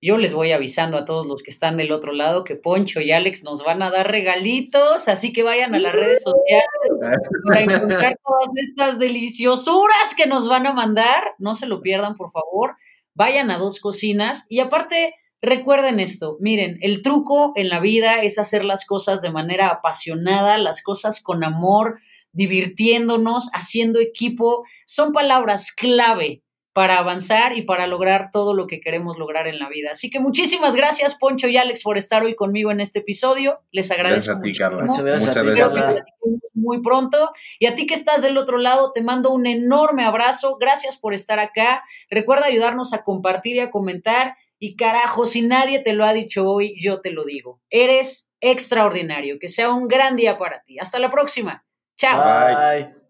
yo 0.03 0.17
les 0.17 0.33
voy 0.33 0.51
avisando 0.51 0.97
a 0.97 1.05
todos 1.05 1.27
los 1.27 1.41
que 1.43 1.49
están 1.49 1.77
del 1.77 1.93
otro 1.93 2.11
lado 2.11 2.43
que 2.43 2.55
Poncho 2.55 2.99
y 2.99 3.11
Alex 3.11 3.45
nos 3.45 3.63
van 3.63 3.81
a 3.81 3.89
dar 3.89 4.11
regalitos, 4.11 5.07
así 5.07 5.31
que 5.31 5.43
vayan 5.43 5.73
a 5.75 5.79
las 5.79 5.93
redes 5.93 6.21
sociales 6.21 7.15
para 7.47 7.61
encontrar 7.61 8.19
todas 8.21 8.49
estas 8.55 8.99
deliciosuras 8.99 10.13
que 10.17 10.27
nos 10.27 10.49
van 10.49 10.67
a 10.67 10.73
mandar. 10.73 11.23
No 11.37 11.55
se 11.55 11.67
lo 11.67 11.81
pierdan, 11.81 12.15
por 12.15 12.31
favor. 12.31 12.75
Vayan 13.13 13.49
a 13.49 13.57
dos 13.57 13.79
cocinas 13.79 14.45
y 14.49 14.59
aparte 14.59 15.15
Recuerden 15.45 15.99
esto, 15.99 16.37
miren, 16.39 16.77
el 16.79 17.01
truco 17.01 17.51
en 17.57 17.67
la 17.67 17.81
vida 17.81 18.21
es 18.21 18.39
hacer 18.39 18.63
las 18.63 18.85
cosas 18.85 19.21
de 19.21 19.29
manera 19.29 19.67
apasionada, 19.67 20.57
las 20.57 20.81
cosas 20.81 21.21
con 21.21 21.43
amor, 21.43 21.99
divirtiéndonos, 22.31 23.49
haciendo 23.51 23.99
equipo. 23.99 24.63
Son 24.85 25.11
palabras 25.11 25.73
clave 25.73 26.42
para 26.73 26.97
avanzar 26.97 27.55
y 27.55 27.61
para 27.61 27.85
lograr 27.85 28.31
todo 28.31 28.55
lo 28.55 28.65
que 28.65 28.81
queremos 28.81 29.17
lograr 29.19 29.47
en 29.47 29.59
la 29.59 29.69
vida. 29.69 29.89
Así 29.91 30.09
que 30.09 30.19
muchísimas 30.19 30.75
gracias, 30.75 31.17
Poncho 31.19 31.47
y 31.47 31.55
Alex, 31.55 31.83
por 31.83 31.97
estar 31.97 32.23
hoy 32.23 32.35
conmigo 32.35 32.71
en 32.71 32.81
este 32.81 32.99
episodio. 32.99 33.61
Les 33.71 33.91
agradezco. 33.91 34.39
Gracias 34.39 34.67
a 34.67 34.71
ti, 34.71 34.85
Muchas 34.85 35.05
gracias. 35.05 35.27
Muchas 35.27 35.37
a 35.37 35.41
ti, 35.41 35.59
gracias. 35.59 36.03
Muy 36.55 36.81
pronto. 36.81 37.31
Y 37.59 37.67
a 37.67 37.75
ti 37.75 37.85
que 37.85 37.93
estás 37.93 38.23
del 38.23 38.37
otro 38.37 38.57
lado, 38.57 38.91
te 38.91 39.03
mando 39.03 39.31
un 39.31 39.45
enorme 39.45 40.03
abrazo. 40.03 40.57
Gracias 40.59 40.97
por 40.97 41.13
estar 41.13 41.39
acá. 41.39 41.83
Recuerda 42.09 42.47
ayudarnos 42.47 42.93
a 42.93 43.03
compartir 43.03 43.57
y 43.57 43.59
a 43.59 43.69
comentar. 43.69 44.35
Y 44.57 44.75
carajo, 44.75 45.25
si 45.25 45.43
nadie 45.43 45.79
te 45.79 45.93
lo 45.93 46.05
ha 46.05 46.13
dicho 46.13 46.49
hoy, 46.49 46.75
yo 46.81 47.01
te 47.01 47.11
lo 47.11 47.23
digo. 47.23 47.61
Eres 47.69 48.29
extraordinario. 48.41 49.37
Que 49.39 49.47
sea 49.47 49.71
un 49.71 49.87
gran 49.87 50.15
día 50.15 50.37
para 50.37 50.63
ti. 50.63 50.79
Hasta 50.79 50.97
la 50.97 51.11
próxima. 51.11 51.65
Chao. 51.97 52.17
Bye. 52.17 53.02